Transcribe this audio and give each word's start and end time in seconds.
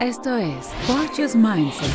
Esto 0.00 0.36
es 0.36 0.68
Fortune's 0.86 1.34
Mindset, 1.34 1.90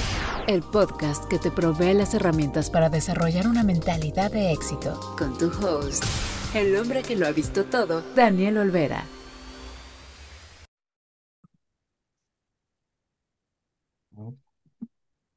el 0.50 0.62
podcast 0.62 1.24
que 1.30 1.40
te 1.40 1.50
provee 1.50 1.94
las 1.94 2.14
herramientas 2.14 2.70
para 2.70 2.90
desarrollar 2.90 3.48
una 3.48 3.64
mentalidad 3.64 4.30
de 4.30 4.52
éxito. 4.52 5.00
Con 5.18 5.38
tu 5.38 5.46
host, 5.48 6.04
el 6.54 6.76
hombre 6.76 7.02
que 7.02 7.16
lo 7.16 7.26
ha 7.26 7.32
visto 7.32 7.64
todo, 7.64 8.02
Daniel 8.14 8.58
Olvera. 8.58 9.06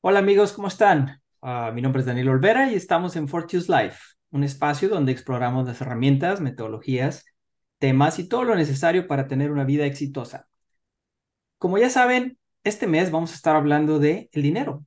Hola 0.00 0.18
amigos, 0.18 0.52
¿cómo 0.52 0.66
están? 0.66 1.22
Ah, 1.40 1.70
mi 1.72 1.82
nombre 1.82 2.00
es 2.00 2.06
Daniel 2.06 2.30
Olvera 2.30 2.72
y 2.72 2.74
estamos 2.74 3.14
en 3.14 3.28
Fortune's 3.28 3.68
Life, 3.68 3.98
un 4.32 4.42
espacio 4.42 4.88
donde 4.88 5.12
exploramos 5.12 5.68
las 5.68 5.80
herramientas, 5.80 6.40
metodologías, 6.40 7.26
temas 7.78 8.18
y 8.18 8.28
todo 8.28 8.42
lo 8.42 8.56
necesario 8.56 9.06
para 9.06 9.28
tener 9.28 9.52
una 9.52 9.62
vida 9.62 9.86
exitosa. 9.86 10.48
Como 11.58 11.78
ya 11.78 11.90
saben, 11.90 12.38
este 12.66 12.88
mes 12.88 13.12
vamos 13.12 13.30
a 13.30 13.36
estar 13.36 13.54
hablando 13.54 14.00
de 14.00 14.28
el 14.32 14.42
dinero. 14.42 14.84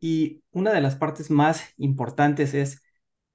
Y 0.00 0.42
una 0.50 0.72
de 0.72 0.80
las 0.80 0.96
partes 0.96 1.30
más 1.30 1.74
importantes 1.76 2.54
es 2.54 2.82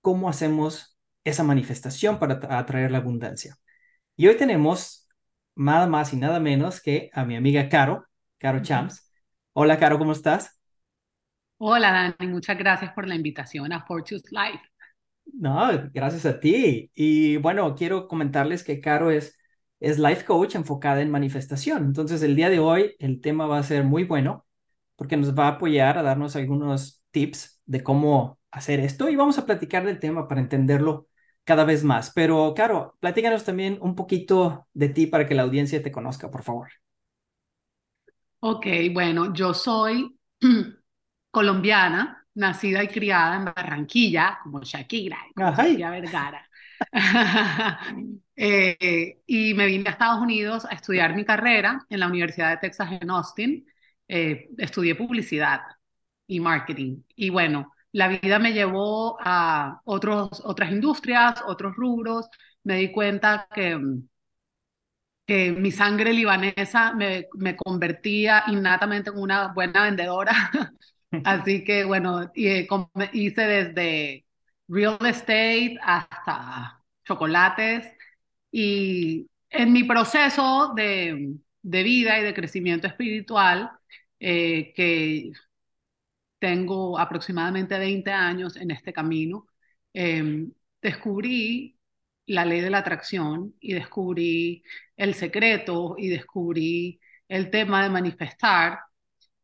cómo 0.01 0.29
hacemos 0.29 0.97
esa 1.23 1.43
manifestación 1.43 2.17
para 2.17 2.39
atraer 2.57 2.89
la 2.89 2.97
abundancia. 2.97 3.55
Y 4.15 4.27
hoy 4.27 4.35
tenemos 4.35 5.07
nada 5.55 5.85
más 5.85 6.11
y 6.11 6.17
nada 6.17 6.39
menos 6.39 6.81
que 6.81 7.11
a 7.13 7.23
mi 7.23 7.35
amiga 7.35 7.69
Caro, 7.69 8.07
Caro 8.39 8.63
Champs. 8.63 9.11
Hola, 9.53 9.77
Caro, 9.77 9.99
¿cómo 9.99 10.11
estás? 10.11 10.59
Hola, 11.59 12.15
Dani, 12.17 12.31
muchas 12.31 12.57
gracias 12.57 12.91
por 12.93 13.07
la 13.07 13.13
invitación 13.13 13.71
a 13.73 13.85
Fortune's 13.85 14.31
Life. 14.31 14.65
No, 15.25 15.69
gracias 15.93 16.25
a 16.25 16.39
ti. 16.39 16.89
Y 16.95 17.37
bueno, 17.37 17.75
quiero 17.75 18.07
comentarles 18.07 18.63
que 18.63 18.81
Caro 18.81 19.11
es 19.11 19.37
es 19.79 19.99
life 19.99 20.25
coach 20.25 20.55
enfocada 20.55 21.01
en 21.01 21.11
manifestación. 21.11 21.85
Entonces, 21.85 22.21
el 22.23 22.35
día 22.35 22.49
de 22.49 22.59
hoy 22.59 22.95
el 22.99 23.21
tema 23.21 23.45
va 23.47 23.59
a 23.59 23.63
ser 23.63 23.83
muy 23.83 24.03
bueno 24.03 24.45
porque 24.95 25.17
nos 25.17 25.37
va 25.37 25.45
a 25.47 25.49
apoyar 25.53 25.97
a 25.97 26.03
darnos 26.03 26.35
algunos 26.35 27.03
tips 27.11 27.61
de 27.65 27.83
cómo 27.83 28.39
hacer 28.51 28.79
esto 28.79 29.09
y 29.09 29.15
vamos 29.15 29.37
a 29.37 29.45
platicar 29.45 29.85
del 29.85 29.99
tema 29.99 30.27
para 30.27 30.41
entenderlo 30.41 31.07
cada 31.43 31.63
vez 31.65 31.83
más. 31.83 32.11
Pero, 32.15 32.53
Caro, 32.55 32.97
platícanos 32.99 33.43
también 33.43 33.77
un 33.81 33.95
poquito 33.95 34.67
de 34.73 34.89
ti 34.89 35.07
para 35.07 35.27
que 35.27 35.35
la 35.35 35.43
audiencia 35.43 35.81
te 35.83 35.91
conozca, 35.91 36.31
por 36.31 36.43
favor. 36.43 36.69
Ok, 38.39 38.65
bueno, 38.93 39.33
yo 39.33 39.53
soy 39.53 40.17
colombiana, 41.31 42.25
nacida 42.35 42.83
y 42.83 42.87
criada 42.87 43.37
en 43.37 43.45
Barranquilla, 43.45 44.39
como 44.43 44.61
Shakira, 44.61 45.19
como 45.35 45.53
Shakira 45.55 45.89
Vergara. 45.91 46.47
Eh, 48.39 49.19
y 49.25 49.55
me 49.55 49.65
vine 49.65 49.89
a 49.89 49.93
Estados 49.93 50.21
Unidos 50.21 50.63
a 50.65 50.75
estudiar 50.75 51.15
mi 51.15 51.25
carrera 51.25 51.83
en 51.89 51.99
la 51.99 52.07
Universidad 52.07 52.51
de 52.51 52.57
Texas 52.57 52.89
en 53.01 53.09
Austin. 53.09 53.65
Eh, 54.07 54.49
estudié 54.59 54.93
publicidad 54.95 55.61
y 56.27 56.39
marketing. 56.39 57.01
Y 57.15 57.29
bueno, 57.31 57.73
la 57.93 58.07
vida 58.09 58.37
me 58.39 58.53
llevó 58.53 59.17
a 59.21 59.81
otros, 59.85 60.41
otras 60.45 60.71
industrias, 60.71 61.41
otros 61.47 61.75
rubros. 61.75 62.29
Me 62.63 62.77
di 62.77 62.91
cuenta 62.91 63.47
que, 63.55 63.79
que 65.25 65.51
mi 65.51 65.71
sangre 65.71 66.13
libanesa 66.13 66.93
me, 66.93 67.27
me 67.35 67.55
convertía 67.55 68.43
innatamente 68.47 69.09
en 69.09 69.17
una 69.19 69.53
buena 69.53 69.83
vendedora. 69.83 70.31
Así 71.23 71.63
que 71.63 71.83
bueno, 71.85 72.31
eh, 72.35 72.67
hice 73.13 73.41
desde 73.41 74.25
real 74.67 74.97
estate 75.05 75.77
hasta 75.81 76.83
chocolates. 77.05 77.87
Y 78.51 79.29
en 79.49 79.73
mi 79.73 79.83
proceso 79.83 80.73
de, 80.75 81.35
de 81.61 81.83
vida 81.83 82.19
y 82.19 82.23
de 82.23 82.33
crecimiento 82.33 82.87
espiritual, 82.87 83.71
eh, 84.19 84.73
que 84.75 85.31
tengo 86.39 86.99
aproximadamente 86.99 87.77
20 87.79 88.11
años 88.11 88.55
en 88.57 88.71
este 88.71 88.93
camino, 88.93 89.47
em, 89.93 90.51
descubrí 90.81 91.77
la 92.27 92.45
ley 92.45 92.61
de 92.61 92.69
la 92.69 92.79
atracción 92.79 93.55
y 93.59 93.73
descubrí 93.73 94.63
el 94.97 95.13
secreto 95.15 95.95
y 95.97 96.09
descubrí 96.09 96.99
el 97.27 97.49
tema 97.51 97.83
de 97.83 97.89
manifestar 97.89 98.79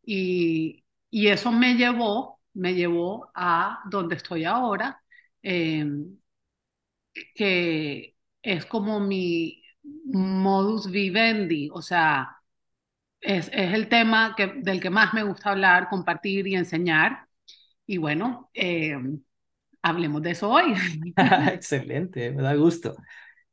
y, 0.05 0.85
y 1.11 1.27
eso 1.29 1.51
me 1.51 1.75
llevó, 1.75 2.41
me 2.55 2.75
llevó 2.75 3.31
a 3.35 3.81
donde 3.89 4.15
estoy 4.17 4.45
ahora, 4.45 5.02
Em, 5.43 6.17
que 7.35 8.15
es 8.41 8.65
como 8.65 8.99
mi 8.99 9.63
modus 10.05 10.89
vivendi, 10.89 11.69
o 11.71 11.81
sea, 11.81 12.37
es, 13.21 13.49
es 13.53 13.73
el 13.73 13.89
tema 13.89 14.35
que, 14.35 14.47
del 14.57 14.81
que 14.81 14.89
más 14.89 15.13
me 15.13 15.23
gusta 15.23 15.51
hablar, 15.51 15.89
compartir 15.89 16.47
y 16.47 16.55
enseñar. 16.55 17.27
Y 17.85 17.97
bueno, 17.97 18.49
em, 18.53 19.21
hablemos 19.81 20.21
de 20.21 20.31
eso 20.31 20.49
hoy. 20.49 20.73
Excelente, 21.53 22.31
me 22.31 22.41
da 22.41 22.55
gusto. 22.55 22.95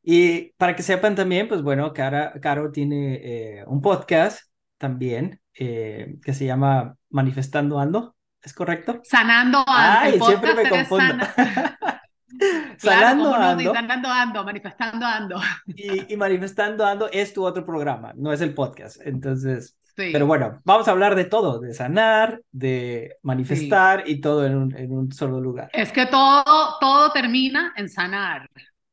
Y 0.02 0.52
para 0.52 0.74
que 0.74 0.82
sepan 0.82 1.14
también, 1.14 1.48
pues 1.48 1.62
bueno, 1.62 1.92
Caro 1.92 2.72
tiene 2.72 3.20
eh, 3.22 3.64
un 3.66 3.82
podcast 3.82 4.50
también 4.78 5.40
eh, 5.54 6.16
que 6.24 6.32
se 6.32 6.46
llama 6.46 6.96
Manifestando 7.10 7.78
Ando. 7.78 8.16
¿Es 8.42 8.54
correcto? 8.54 9.00
Sanando 9.04 9.58
ando. 9.66 9.72
Ay, 9.72 10.20
siempre 10.20 10.54
me 10.54 10.68
confundo. 10.68 11.26
Sanando 12.78 13.34
ando. 13.34 13.74
sanando 13.74 14.08
ando, 14.08 14.44
manifestando 14.44 15.06
ando. 15.06 15.40
Y, 16.08 16.16
manifestando 16.16 16.86
ando 16.86 17.10
es 17.10 17.32
tu 17.32 17.44
otro 17.44 17.64
programa, 17.64 18.12
no 18.16 18.32
es 18.32 18.40
el 18.40 18.54
podcast. 18.54 19.00
Entonces, 19.04 19.76
pero 19.94 20.26
bueno, 20.26 20.60
vamos 20.64 20.88
a 20.88 20.92
hablar 20.92 21.14
de 21.14 21.24
todo, 21.24 21.60
de 21.60 21.74
sanar, 21.74 22.40
de 22.50 23.16
manifestar 23.22 24.04
y 24.06 24.20
todo 24.20 24.46
en 24.46 24.56
un, 24.56 24.76
en 24.76 24.92
un 24.92 25.12
solo 25.12 25.40
lugar. 25.40 25.70
Es 25.72 25.92
que 25.92 26.06
todo, 26.06 26.44
todo 26.80 27.12
termina 27.12 27.74
en 27.76 27.88
sanar. 27.88 28.48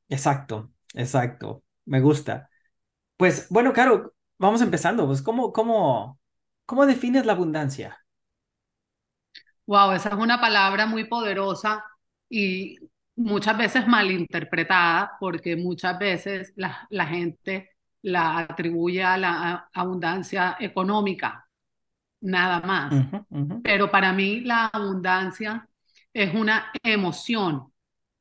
Exacto, 0.09 0.71
exacto. 0.93 1.63
Me 1.85 2.01
gusta. 2.01 2.49
Pues 3.15 3.47
bueno, 3.49 3.71
Caro, 3.71 4.13
vamos 4.37 4.61
empezando. 4.61 5.07
Pues, 5.07 5.21
¿cómo, 5.21 5.53
cómo, 5.53 6.19
cómo 6.65 6.85
defines 6.85 7.25
la 7.25 7.33
abundancia? 7.33 7.97
Wow, 9.67 9.91
esa 9.93 10.09
es 10.09 10.15
una 10.15 10.39
palabra 10.39 10.85
muy 10.85 11.05
poderosa 11.05 11.83
y 12.29 12.77
muchas 13.17 13.57
veces 13.57 13.87
malinterpretada 13.87 15.17
porque 15.19 15.55
muchas 15.57 15.99
veces 15.99 16.53
la, 16.55 16.87
la 16.89 17.05
gente 17.07 17.71
la 18.03 18.39
atribuye 18.39 19.03
a 19.03 19.17
la 19.17 19.69
abundancia 19.73 20.55
económica, 20.59 21.47
nada 22.21 22.61
más. 22.61 23.05
Pero 23.61 23.91
para 23.91 24.13
mí 24.13 24.41
la 24.41 24.67
abundancia 24.67 25.67
es 26.13 26.33
una 26.35 26.71
emoción. 26.83 27.73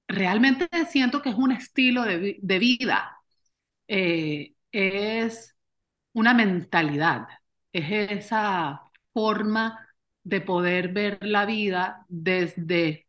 Realmente 0.09 0.69
siento 0.87 1.23
que 1.23 1.31
es 1.31 1.37
un 1.37 1.53
estilo 1.53 2.03
de, 2.05 2.39
de 2.43 2.59
vida. 2.61 3.19
Eh, 3.89 4.55
es 4.73 5.57
una 6.15 6.35
mentalidad, 6.35 7.29
es 7.73 8.11
esa 8.13 8.83
forma 9.13 9.86
de 10.27 10.41
poder 10.41 10.89
ver 10.93 11.19
la 11.23 11.47
vida 11.47 12.05
desde 12.09 13.07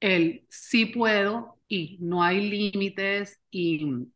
el 0.00 0.46
sí 0.50 0.86
puedo 0.86 1.60
y 1.68 1.98
no 2.00 2.22
hay 2.24 2.40
límites 2.50 3.40
y, 3.50 4.08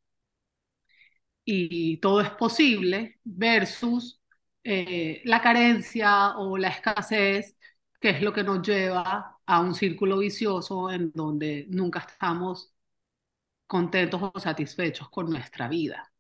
y 1.45 1.99
todo 1.99 2.21
es 2.21 2.31
posible 2.31 3.19
versus 3.25 4.21
eh, 4.65 5.23
la 5.25 5.41
carencia 5.43 6.37
o 6.39 6.57
la 6.59 6.69
escasez, 6.69 7.57
que 8.01 8.11
es 8.11 8.23
lo 8.23 8.33
que 8.33 8.43
nos 8.45 8.67
lleva 8.67 9.39
a 9.47 9.61
un 9.61 9.75
círculo 9.75 10.19
vicioso 10.19 10.91
en 10.91 11.13
donde 11.13 11.67
nunca 11.71 12.01
estamos 12.01 12.75
contentos 13.67 14.23
o 14.35 14.41
satisfechos 14.41 15.11
con 15.11 15.31
nuestra 15.31 15.69
vida. 15.69 16.13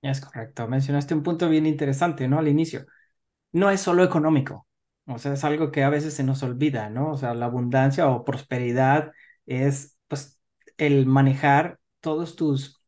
Es 0.00 0.20
correcto, 0.20 0.66
mencionaste 0.68 1.14
un 1.14 1.22
punto 1.22 1.48
bien 1.48 1.66
interesante, 1.66 2.26
¿no? 2.28 2.38
Al 2.38 2.48
inicio. 2.48 2.86
No 3.52 3.70
es 3.70 3.80
solo 3.82 4.04
económico, 4.04 4.66
o 5.06 5.18
sea, 5.18 5.32
es 5.32 5.44
algo 5.44 5.70
que 5.72 5.84
a 5.84 5.90
veces 5.90 6.14
se 6.14 6.24
nos 6.24 6.42
olvida, 6.42 6.90
¿no? 6.90 7.12
O 7.12 7.16
sea, 7.16 7.34
la 7.34 7.46
abundancia 7.46 8.08
o 8.08 8.24
prosperidad 8.24 9.12
es, 9.46 9.98
pues, 10.08 10.40
el 10.76 11.06
manejar 11.06 11.78
todos 12.00 12.36
tus, 12.36 12.82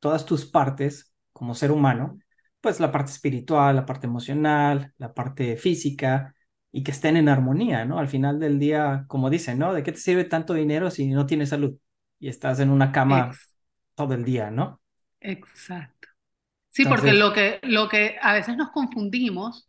todas 0.00 0.26
tus 0.26 0.46
partes 0.46 1.12
como 1.32 1.54
ser 1.54 1.72
humano, 1.72 2.18
pues 2.60 2.80
la 2.80 2.92
parte 2.92 3.12
espiritual, 3.12 3.76
la 3.76 3.86
parte 3.86 4.06
emocional, 4.06 4.92
la 4.98 5.14
parte 5.14 5.56
física, 5.56 6.34
y 6.72 6.82
que 6.82 6.92
estén 6.92 7.16
en 7.16 7.28
armonía, 7.28 7.84
¿no? 7.84 7.98
Al 7.98 8.08
final 8.08 8.38
del 8.38 8.58
día, 8.58 9.04
como 9.08 9.30
dicen, 9.30 9.58
¿no? 9.58 9.74
¿De 9.74 9.82
qué 9.82 9.92
te 9.92 9.98
sirve 9.98 10.24
tanto 10.24 10.54
dinero 10.54 10.90
si 10.90 11.08
no 11.08 11.26
tienes 11.26 11.48
salud 11.48 11.76
y 12.18 12.28
estás 12.28 12.60
en 12.60 12.70
una 12.70 12.92
cama 12.92 13.32
todo 13.94 14.14
el 14.14 14.24
día, 14.24 14.50
¿no? 14.50 14.80
Exacto. 15.20 16.08
Sí, 16.70 16.84
porque 16.84 17.12
lo 17.12 17.32
que, 17.32 17.58
lo 17.62 17.88
que 17.88 18.16
a 18.22 18.32
veces 18.34 18.56
nos 18.56 18.70
confundimos 18.70 19.68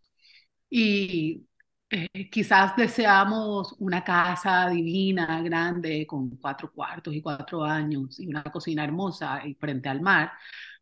y 0.69 1.47
eh, 1.91 2.29
quizás 2.29 2.75
deseamos 2.75 3.75
una 3.79 4.03
casa 4.03 4.69
divina, 4.69 5.41
grande, 5.41 6.05
con 6.07 6.29
cuatro 6.37 6.71
cuartos 6.71 7.13
y 7.13 7.21
cuatro 7.21 7.63
años 7.63 8.19
y 8.19 8.27
una 8.27 8.43
cocina 8.43 8.83
hermosa 8.83 9.45
y 9.45 9.55
frente 9.55 9.89
al 9.89 10.01
mar, 10.01 10.31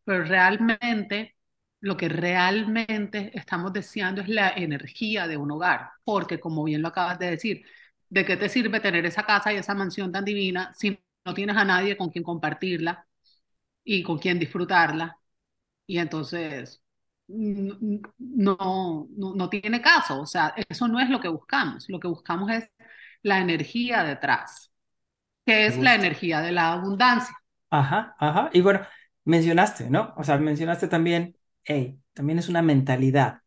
pero 0.04 0.24
realmente 0.24 1.36
lo 1.80 1.96
que 1.96 2.08
realmente 2.08 3.30
estamos 3.36 3.72
deseando 3.72 4.20
es 4.22 4.28
la 4.28 4.50
energía 4.50 5.26
de 5.26 5.36
un 5.36 5.50
hogar, 5.50 5.90
porque 6.04 6.38
como 6.40 6.64
bien 6.64 6.82
lo 6.82 6.88
acabas 6.88 7.18
de 7.18 7.30
decir, 7.30 7.64
¿de 8.08 8.24
qué 8.24 8.36
te 8.36 8.48
sirve 8.48 8.80
tener 8.80 9.04
esa 9.06 9.24
casa 9.24 9.52
y 9.52 9.56
esa 9.56 9.74
mansión 9.74 10.12
tan 10.12 10.24
divina 10.24 10.72
si 10.74 10.98
no 11.24 11.34
tienes 11.34 11.56
a 11.56 11.64
nadie 11.64 11.96
con 11.96 12.10
quien 12.10 12.24
compartirla 12.24 13.06
y 13.84 14.02
con 14.02 14.18
quien 14.18 14.38
disfrutarla? 14.38 15.18
Y 15.86 15.98
entonces 15.98 16.82
no, 17.30 19.08
no, 19.16 19.34
no 19.34 19.48
tiene 19.50 19.80
caso, 19.82 20.20
o 20.20 20.26
sea, 20.26 20.54
eso 20.68 20.88
no 20.88 21.00
es 21.00 21.08
lo 21.10 21.20
que 21.20 21.28
buscamos, 21.28 21.86
lo 21.88 22.00
que 22.00 22.08
buscamos 22.08 22.50
es 22.50 22.68
la 23.22 23.40
energía 23.40 24.02
detrás, 24.04 24.72
que 25.46 25.66
es 25.66 25.78
la 25.80 25.94
energía 25.96 26.40
de 26.42 26.52
la 26.52 26.72
abundancia. 26.74 27.34
Ajá, 27.70 28.16
ajá. 28.18 28.50
Y 28.52 28.60
bueno, 28.62 28.80
mencionaste, 29.24 29.90
¿no? 29.90 30.14
O 30.16 30.24
sea, 30.24 30.38
mencionaste 30.38 30.88
también, 30.88 31.36
hey, 31.64 32.00
también 32.14 32.38
es 32.38 32.48
una 32.48 32.62
mentalidad. 32.62 33.40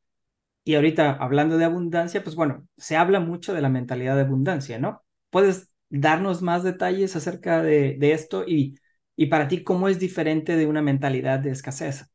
Y 0.66 0.76
ahorita 0.76 1.14
hablando 1.14 1.58
de 1.58 1.66
abundancia, 1.66 2.24
pues 2.24 2.36
bueno, 2.36 2.68
se 2.78 2.98
habla 2.98 3.20
mucho 3.22 3.54
de 3.56 3.62
la 3.62 3.70
mentalidad 3.70 4.16
de 4.16 4.24
abundancia, 4.24 4.80
¿no? 4.80 5.04
¿Puedes 5.32 5.74
darnos 5.90 6.42
más 6.44 6.64
detalles 6.64 7.16
acerca 7.18 7.64
de, 7.64 7.98
de 8.00 8.14
esto 8.14 8.46
y, 8.48 8.80
y 9.18 9.28
para 9.28 9.48
ti 9.50 9.64
cómo 9.64 9.90
es 9.90 10.00
diferente 10.00 10.58
de 10.58 10.68
una 10.68 10.84
mentalidad 10.84 11.40
de 11.40 11.52
escasez? 11.52 12.12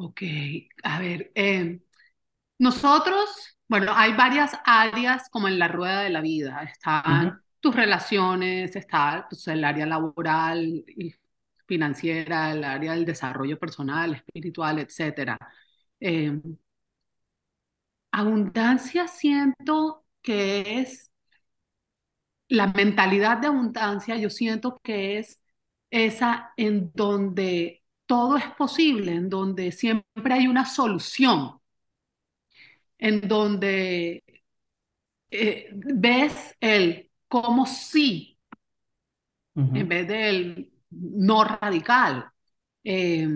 Ok, 0.00 0.22
a 0.84 1.00
ver, 1.00 1.32
eh, 1.34 1.80
nosotros, 2.58 3.58
bueno, 3.68 3.92
hay 3.94 4.14
varias 4.14 4.52
áreas 4.64 5.28
como 5.30 5.48
en 5.48 5.58
la 5.58 5.68
rueda 5.68 6.02
de 6.02 6.10
la 6.10 6.20
vida. 6.20 6.62
Están 6.64 7.42
tus 7.60 7.74
relaciones, 7.74 8.76
está 8.76 9.26
pues, 9.28 9.48
el 9.48 9.64
área 9.64 9.86
laboral 9.86 10.84
y 10.88 11.14
financiera, 11.66 12.52
el 12.52 12.64
área 12.64 12.92
del 12.94 13.04
desarrollo 13.06 13.58
personal, 13.58 14.14
espiritual, 14.14 14.78
etc. 14.80 15.36
Eh, 16.00 16.40
abundancia 18.12 19.08
siento 19.08 20.04
que 20.22 20.80
es 20.80 21.10
la 22.48 22.66
mentalidad 22.68 23.38
de 23.38 23.48
abundancia, 23.48 24.16
yo 24.16 24.30
siento 24.30 24.78
que 24.82 25.18
es 25.18 25.40
esa 25.90 26.52
en 26.56 26.90
donde 26.94 27.82
todo 28.08 28.38
es 28.38 28.46
posible, 28.56 29.12
en 29.12 29.28
donde 29.28 29.70
siempre 29.70 30.34
hay 30.34 30.48
una 30.48 30.64
solución, 30.64 31.60
en 32.98 33.28
donde 33.28 34.24
eh, 35.30 35.68
ves 35.72 36.56
el 36.60 37.10
cómo 37.28 37.66
sí, 37.66 38.38
en 39.54 39.88
vez 39.88 40.06
del 40.06 40.72
no 40.90 41.44
radical, 41.44 42.30
eh, 42.84 43.28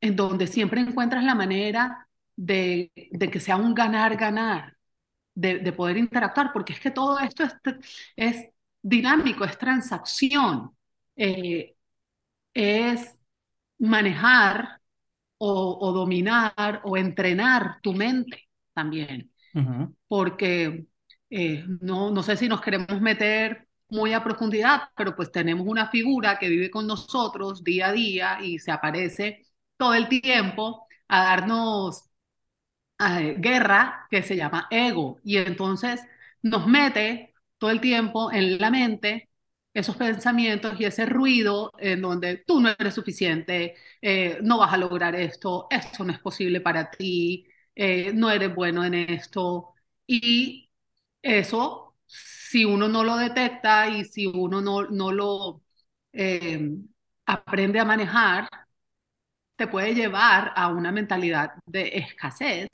en 0.00 0.16
donde 0.16 0.46
siempre 0.46 0.80
encuentras 0.80 1.22
la 1.24 1.34
manera 1.34 2.08
de, 2.34 2.90
que 3.32 3.40
sea 3.40 3.56
un 3.56 3.74
ganar-ganar, 3.74 4.76
de, 5.34 5.72
poder 5.72 5.98
interactuar, 5.98 6.52
porque 6.52 6.72
es 6.72 6.80
que 6.80 6.90
todo 6.90 7.18
esto 7.20 7.44
es, 7.44 7.54
es 8.16 8.48
dinámico, 8.82 9.44
es 9.44 9.58
transacción, 9.58 10.74
eh, 11.16 11.76
es 12.54 13.17
manejar 13.78 14.80
o, 15.38 15.92
dominar 15.92 16.82
o 16.84 16.96
entrenar 16.96 17.80
tu 17.82 17.92
mente 17.92 18.48
también, 18.74 19.30
porque 20.08 20.86
eh, 21.30 21.64
no, 21.80 22.10
no 22.10 22.22
sé 22.22 22.36
si 22.36 22.48
nos 22.48 22.60
queremos 22.60 23.00
meter 23.00 23.68
muy 23.90 24.12
a 24.12 24.22
profundidad, 24.22 24.90
pero 24.96 25.16
pues 25.16 25.32
tenemos 25.32 25.66
una 25.66 25.88
figura 25.90 26.38
que 26.38 26.48
vive 26.48 26.70
con 26.70 26.86
nosotros 26.86 27.64
día 27.64 27.88
a 27.88 27.92
día 27.92 28.38
y 28.42 28.58
se 28.58 28.70
aparece 28.70 29.46
todo 29.76 29.94
el 29.94 30.08
tiempo 30.08 30.86
a 31.08 31.24
darnos 31.24 32.08
eh, 32.98 33.36
guerra 33.38 34.06
que 34.10 34.22
se 34.22 34.36
llama 34.36 34.66
ego. 34.70 35.20
Y 35.24 35.36
entonces 35.38 36.00
nos 36.42 36.66
mete 36.66 37.34
todo 37.58 37.70
el 37.70 37.80
tiempo 37.80 38.32
en 38.32 38.58
la 38.58 38.70
mente 38.70 39.30
esos 39.74 39.96
pensamientos 39.96 40.78
y 40.80 40.84
ese 40.84 41.06
ruido 41.06 41.72
en 41.78 42.02
donde 42.02 42.38
tú 42.46 42.60
no 42.60 42.70
eres 42.70 42.94
suficiente, 42.94 43.74
eh, 44.02 44.38
no 44.42 44.58
vas 44.58 44.72
a 44.72 44.76
lograr 44.78 45.14
esto, 45.14 45.66
esto 45.70 46.04
no 46.04 46.12
es 46.12 46.18
posible 46.20 46.60
para 46.60 46.90
ti, 46.90 47.46
eh, 47.74 48.12
no 48.14 48.30
eres 48.30 48.54
bueno 48.54 48.84
en 48.84 48.94
esto. 48.94 49.74
Y 50.06 50.70
eso 51.22 51.96
si 52.06 52.64
uno 52.64 52.88
no 52.88 53.04
lo 53.04 53.16
detecta 53.16 53.88
y 53.88 54.04
si 54.04 54.26
uno 54.26 54.60
no, 54.60 54.84
no 54.88 55.12
lo 55.12 55.62
eh, 56.12 56.70
aprende 57.26 57.78
a 57.80 57.84
manejar, 57.84 58.48
te 59.56 59.66
puede 59.66 59.94
llevar 59.94 60.52
a 60.56 60.68
una 60.68 60.92
mentalidad 60.92 61.52
de 61.66 61.88
escasez, 61.98 62.68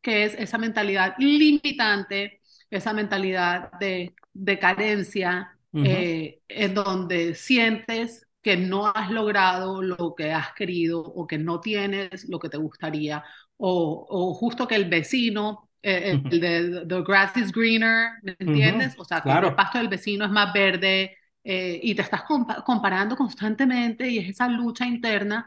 que 0.00 0.24
es 0.24 0.34
esa 0.34 0.58
mentalidad 0.58 1.14
limitante, 1.18 2.40
esa 2.70 2.92
mentalidad 2.92 3.72
de, 3.80 4.14
de 4.32 4.58
carencia, 4.58 5.57
eh, 5.82 6.40
en 6.48 6.74
donde 6.74 7.34
sientes 7.34 8.26
que 8.42 8.56
no 8.56 8.86
has 8.88 9.10
logrado 9.10 9.82
lo 9.82 10.14
que 10.14 10.32
has 10.32 10.52
querido 10.54 11.00
o 11.00 11.26
que 11.26 11.38
no 11.38 11.60
tienes 11.60 12.28
lo 12.28 12.38
que 12.38 12.48
te 12.48 12.56
gustaría, 12.56 13.24
o, 13.56 14.06
o 14.08 14.34
justo 14.34 14.66
que 14.68 14.76
el 14.76 14.88
vecino 14.88 15.70
eh, 15.82 16.22
el 16.30 16.40
de 16.40 16.84
the 16.86 17.02
grass 17.02 17.36
is 17.36 17.52
greener, 17.52 18.10
¿me 18.22 18.36
entiendes? 18.38 18.94
O 18.98 19.04
sea, 19.04 19.24
que 19.24 19.32
el 19.32 19.54
pasto 19.54 19.78
del 19.78 19.88
vecino 19.88 20.24
es 20.24 20.30
más 20.30 20.52
verde 20.52 21.16
eh, 21.44 21.80
y 21.82 21.94
te 21.94 22.02
estás 22.02 22.22
comparando 22.64 23.16
constantemente 23.16 24.08
y 24.08 24.18
es 24.18 24.28
esa 24.30 24.48
lucha 24.48 24.86
interna 24.86 25.46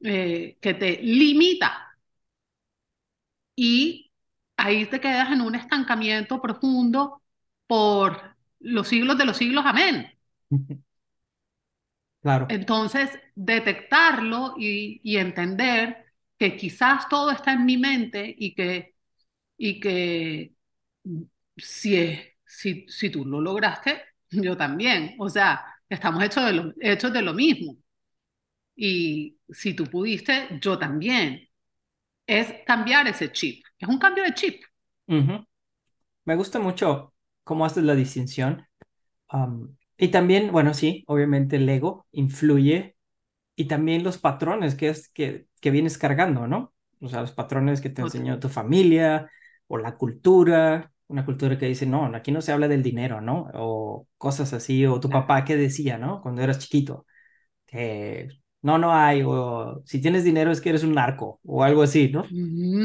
eh, 0.00 0.56
que 0.60 0.74
te 0.74 0.98
limita. 1.02 1.96
Y 3.54 4.12
ahí 4.56 4.86
te 4.86 5.00
quedas 5.00 5.30
en 5.32 5.40
un 5.40 5.54
estancamiento 5.54 6.40
profundo 6.40 7.22
por 7.66 8.35
los 8.66 8.88
siglos 8.88 9.18
de 9.18 9.24
los 9.26 9.36
siglos, 9.36 9.64
amén. 9.66 10.12
Claro. 12.22 12.48
Entonces, 12.48 13.10
detectarlo 13.34 14.54
y, 14.58 15.00
y 15.02 15.16
entender 15.16 16.04
que 16.38 16.56
quizás 16.56 17.08
todo 17.08 17.30
está 17.30 17.52
en 17.54 17.64
mi 17.66 17.76
mente 17.78 18.34
y 18.38 18.54
que 18.54 18.94
y 19.58 19.80
que 19.80 20.54
si, 21.56 22.18
si, 22.44 22.86
si 22.88 23.10
tú 23.10 23.24
lo 23.24 23.40
lograste, 23.40 24.02
yo 24.30 24.56
también. 24.56 25.14
O 25.18 25.28
sea, 25.28 25.64
estamos 25.88 26.22
hechos 26.24 26.44
de 26.46 26.52
lo, 26.52 26.72
hechos 26.80 27.12
de 27.12 27.22
lo 27.22 27.32
mismo. 27.34 27.76
Y 28.76 29.38
si 29.50 29.74
tú 29.74 29.84
pudiste, 29.86 30.58
yo 30.60 30.78
también. 30.78 31.48
Es 32.26 32.54
cambiar 32.66 33.08
ese 33.08 33.32
chip. 33.32 33.64
Es 33.78 33.88
un 33.88 33.98
cambio 33.98 34.24
de 34.24 34.34
chip. 34.34 34.62
Me 36.26 36.36
gusta 36.36 36.58
mucho 36.60 37.14
cómo 37.46 37.64
haces 37.64 37.84
la 37.84 37.94
distinción. 37.94 38.66
y 39.96 40.08
también, 40.08 40.50
bueno, 40.52 40.74
sí, 40.74 41.04
obviamente 41.06 41.56
el 41.56 41.68
ego 41.68 42.06
influye 42.10 42.96
y 43.54 43.66
también 43.66 44.02
los 44.02 44.18
patrones 44.18 44.74
que, 44.74 44.88
es, 44.88 45.08
que, 45.08 45.46
que 45.60 45.70
vienes 45.70 45.96
cargando, 45.96 46.48
¿no? 46.48 46.74
O 47.00 47.08
sea, 47.08 47.20
los 47.20 47.32
patrones 47.32 47.80
que 47.80 47.90
te 47.90 48.02
enseñó 48.02 48.40
tu 48.40 48.48
familia, 48.48 49.30
o 49.68 49.78
la 49.78 49.96
cultura, 49.96 50.92
una 51.08 51.24
cultura 51.24 51.58
que 51.58 51.66
dice, 51.66 51.86
no, 51.86 52.06
aquí 52.16 52.32
no 52.32 52.42
se 52.42 52.52
habla 52.52 52.68
del 52.68 52.82
dinero, 52.82 53.20
¿no? 53.20 53.48
O 53.54 54.08
cosas 54.18 54.52
así, 54.52 54.84
o 54.86 55.00
tu 55.00 55.08
papá 55.08 55.44
que 55.44 55.56
decía, 55.56 55.98
¿no? 55.98 56.20
Cuando 56.22 56.42
eras 56.42 56.58
chiquito, 56.58 57.06
que 57.66 58.28
no, 58.66 58.78
no 58.78 58.92
hay, 58.92 59.22
o 59.24 59.80
si 59.84 60.00
tienes 60.00 60.24
dinero 60.24 60.50
es 60.50 60.60
que 60.60 60.70
eres 60.70 60.82
un 60.82 60.92
narco, 60.92 61.38
o 61.44 61.62
algo 61.62 61.82
así, 61.82 62.08
¿no? 62.08 62.24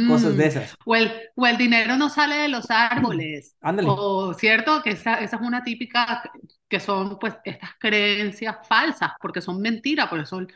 Cosas 0.08 0.38
de 0.38 0.46
esas. 0.46 0.76
O 0.86 0.96
el, 0.96 1.12
o 1.36 1.48
el 1.48 1.58
dinero 1.58 1.98
no 1.98 2.08
sale 2.08 2.36
de 2.36 2.50
los 2.50 2.70
árboles. 2.70 3.56
Ándale. 3.62 3.90
O 3.90 4.32
cierto, 4.36 4.84
que 4.84 4.92
esa, 4.92 5.16
esa 5.16 5.38
es 5.38 5.42
una 5.42 5.64
típica, 5.64 6.22
que 6.70 6.80
son 6.80 7.18
pues 7.18 7.34
estas 7.44 7.72
creencias 7.80 8.58
falsas, 8.68 9.14
porque 9.20 9.42
son 9.42 9.60
mentiras, 9.60 10.08
porque 10.08 10.28
son, 10.28 10.48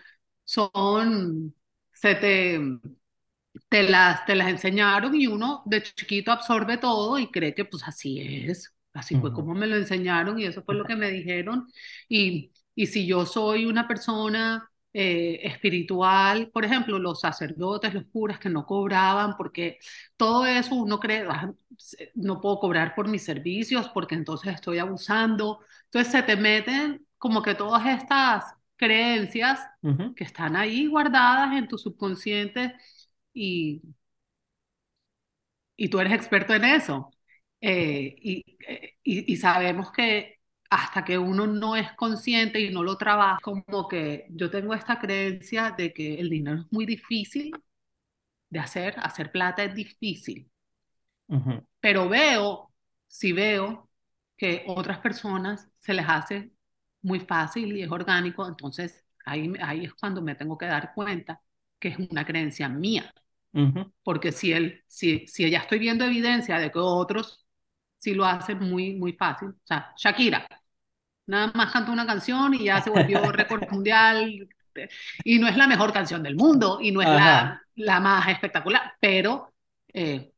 son, 0.43 1.55
se 1.91 2.13
te 2.13 2.59
te 3.69 3.83
las, 3.83 4.25
te 4.25 4.35
las 4.35 4.47
enseñaron 4.49 5.15
y 5.15 5.27
uno 5.27 5.63
de 5.65 5.81
chiquito 5.83 6.31
absorbe 6.31 6.77
todo 6.77 7.17
y 7.19 7.31
cree 7.31 7.53
que 7.55 7.65
pues 7.65 7.83
así 7.87 8.19
es, 8.21 8.73
así 8.93 9.15
fue 9.17 9.33
como 9.33 9.53
me 9.53 9.67
lo 9.67 9.75
enseñaron 9.75 10.39
y 10.39 10.45
eso 10.45 10.63
fue 10.63 10.75
lo 10.75 10.85
que 10.85 10.95
me 10.95 11.09
dijeron. 11.11 11.67
Y, 12.09 12.51
y 12.75 12.87
si 12.87 13.07
yo 13.07 13.25
soy 13.25 13.65
una 13.65 13.87
persona 13.87 14.69
eh, 14.97 15.41
espiritual, 15.43 16.49
por 16.51 16.63
ejemplo, 16.63 16.97
los 16.99 17.19
sacerdotes, 17.19 17.93
los 17.93 18.05
curas 18.05 18.39
que 18.39 18.49
no 18.49 18.65
cobraban, 18.65 19.35
porque 19.37 19.79
todo 20.15 20.45
eso 20.45 20.75
uno 20.75 20.99
cree, 21.01 21.25
ah, 21.29 21.53
no 22.15 22.39
puedo 22.39 22.59
cobrar 22.59 22.95
por 22.95 23.07
mis 23.09 23.23
servicios 23.23 23.89
porque 23.89 24.15
entonces 24.15 24.53
estoy 24.53 24.77
abusando. 24.79 25.59
Entonces 25.85 26.11
se 26.13 26.23
te 26.23 26.37
meten 26.37 27.05
como 27.17 27.41
que 27.41 27.55
todas 27.55 27.85
estas 27.87 28.45
creencias 28.77 29.59
que 30.15 30.23
están 30.23 30.55
ahí 30.55 30.87
guardadas 30.87 31.53
en 31.57 31.67
tu 31.67 31.77
subconsciente 31.77 32.73
y, 33.33 33.81
y 35.75 35.89
tú 35.89 35.99
eres 35.99 36.13
experto 36.13 36.53
en 36.53 36.65
eso. 36.65 37.11
Eh, 37.61 38.15
eh, 38.67 38.95
y, 39.03 39.33
y, 39.33 39.37
sabemos 39.37 39.91
que 39.91 40.34
hasta 40.75 41.05
que 41.05 41.17
uno 41.17 41.47
no 41.47 41.75
es 41.77 41.91
consciente 41.93 42.59
y 42.59 42.69
no 42.69 42.83
lo 42.83 42.97
trabaja, 42.97 43.39
como 43.41 43.87
que 43.87 44.27
yo 44.29 44.49
tengo 44.51 44.73
esta 44.73 44.99
creencia 44.99 45.71
de 45.77 45.93
que 45.93 46.15
el 46.15 46.29
dinero 46.29 46.59
es 46.61 46.71
muy 46.71 46.85
difícil 46.85 47.51
de 48.49 48.59
hacer, 48.59 48.95
hacer 48.99 49.31
plata 49.31 49.63
es 49.63 49.73
difícil. 49.73 50.51
Ujú. 51.29 51.65
Pero 51.79 52.09
veo, 52.09 52.73
si 53.07 53.31
veo 53.31 53.89
que 54.35 54.63
otras 54.67 54.99
personas 54.99 55.69
se 55.79 55.93
les 55.93 56.05
hace 56.09 56.51
muy 57.01 57.21
fácil 57.21 57.77
y 57.77 57.83
es 57.83 57.91
orgánico, 57.91 58.45
entonces 58.47 59.05
ahí, 59.25 59.53
ahí 59.61 59.85
es 59.85 59.93
cuando 59.93 60.21
me 60.21 60.35
tengo 60.35 60.57
que 60.57 60.65
dar 60.65 60.93
cuenta 60.93 61.41
que 61.79 61.89
es 61.89 61.97
una 61.99 62.25
creencia 62.25 62.67
mía. 62.67 63.13
Ujú. 63.53 63.93
Porque 64.03 64.33
si, 64.33 64.51
él, 64.51 64.83
si, 64.87 65.25
si 65.27 65.49
ya 65.49 65.59
estoy 65.59 65.79
viendo 65.79 66.03
evidencia 66.05 66.59
de 66.59 66.71
que 66.71 66.79
otros 66.79 67.45
sí 67.97 68.13
lo 68.13 68.25
hacen 68.25 68.59
muy, 68.59 68.95
muy 68.95 69.13
fácil, 69.13 69.49
o 69.49 69.61
sea, 69.65 69.93
Shakira, 69.97 70.47
nada 71.27 71.51
más 71.55 71.71
cantó 71.71 71.91
una 71.91 72.05
canción 72.05 72.53
y 72.53 72.65
ya 72.65 72.81
se 72.81 72.89
volvió 72.89 73.19
récord 73.31 73.69
mundial, 73.69 74.49
y 75.23 75.39
no 75.39 75.47
es 75.47 75.57
la 75.57 75.67
mejor 75.67 75.93
canción 75.93 76.21
del 76.23 76.35
mundo, 76.35 76.79
y 76.81 76.91
no 76.91 77.01
es 77.01 77.07
la, 77.09 77.61
la 77.75 77.99
más 77.99 78.27
espectacular, 78.29 78.93
pero 78.99 79.53
eh, 79.93 80.31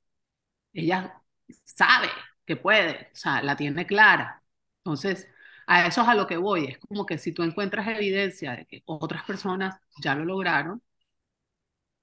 ella 0.74 1.22
sabe 1.66 2.10
que 2.46 2.56
puede, 2.58 3.10
o 3.14 3.16
sea, 3.16 3.42
la 3.42 3.56
tiene 3.56 3.86
clara. 3.86 4.44
Entonces, 4.80 5.28
a 5.68 5.88
eso 5.88 6.02
es 6.02 6.08
a 6.08 6.16
lo 6.16 6.28
que 6.28 6.38
voy, 6.38 6.66
es 6.68 6.78
como 6.80 7.06
que 7.06 7.18
si 7.18 7.34
tú 7.34 7.44
encuentras 7.44 7.88
evidencia 7.88 8.56
de 8.56 8.66
que 8.66 8.84
otras 8.86 9.24
personas 9.24 9.80
ya 10.02 10.16
lo 10.16 10.26
lograron, 10.26 10.82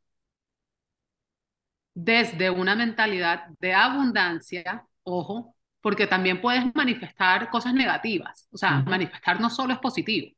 desde 1.99 2.51
una 2.51 2.75
mentalidad 2.75 3.47
de 3.59 3.73
abundancia, 3.73 4.85
ojo, 5.01 5.55
porque 5.81 6.05
también 6.05 6.39
puedes 6.41 6.63
manifestar 6.75 7.49
cosas 7.49 7.73
negativas. 7.73 8.47
O 8.51 8.57
sea, 8.57 8.81
manifestar 8.83 9.41
no 9.41 9.49
solo 9.49 9.73
es 9.73 9.79
positivo. 9.79 10.31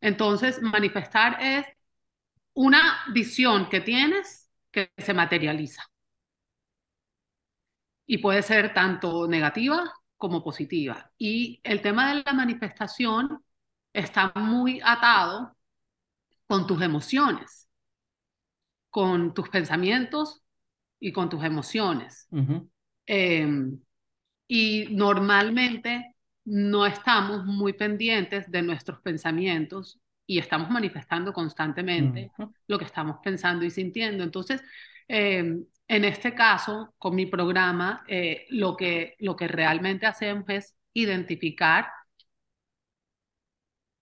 Entonces, 0.00 0.62
manifestar 0.62 1.42
es 1.42 1.66
una 2.54 3.00
visión 3.12 3.68
que 3.68 3.80
tienes 3.80 4.48
que 4.70 4.92
se 4.96 5.12
materializa. 5.12 5.82
Y 8.06 8.18
puede 8.18 8.42
ser 8.42 8.72
tanto 8.72 9.26
negativa 9.26 9.92
como 10.16 10.44
positiva. 10.44 11.10
Y 11.18 11.60
el 11.64 11.82
tema 11.82 12.14
de 12.14 12.22
la 12.24 12.32
manifestación 12.32 13.44
está 13.92 14.32
muy 14.36 14.80
atado 14.84 15.56
con 16.46 16.68
tus 16.68 16.80
emociones, 16.80 17.68
con 18.88 19.34
tus 19.34 19.48
pensamientos 19.48 20.44
y 21.00 21.12
con 21.12 21.28
tus 21.28 21.42
emociones. 21.42 22.28
Eh, 23.06 23.48
y 24.46 24.86
normalmente 24.90 26.14
no 26.44 26.86
estamos 26.86 27.44
muy 27.44 27.72
pendientes 27.72 28.50
de 28.50 28.62
nuestros 28.62 29.00
pensamientos 29.00 30.00
y 30.26 30.38
estamos 30.38 30.70
manifestando 30.70 31.32
constantemente 31.32 32.30
lo 32.66 32.78
que 32.78 32.84
estamos 32.84 33.18
pensando 33.22 33.64
y 33.64 33.70
sintiendo. 33.70 34.22
Entonces, 34.22 34.62
eh, 35.08 35.56
en 35.88 36.04
este 36.04 36.34
caso, 36.34 36.94
con 36.98 37.16
mi 37.16 37.26
programa, 37.26 38.04
eh, 38.06 38.46
lo, 38.50 38.76
que, 38.76 39.16
lo 39.18 39.34
que 39.34 39.48
realmente 39.48 40.06
hacemos 40.06 40.44
es 40.48 40.76
identificar 40.92 41.88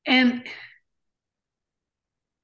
en, 0.04 0.44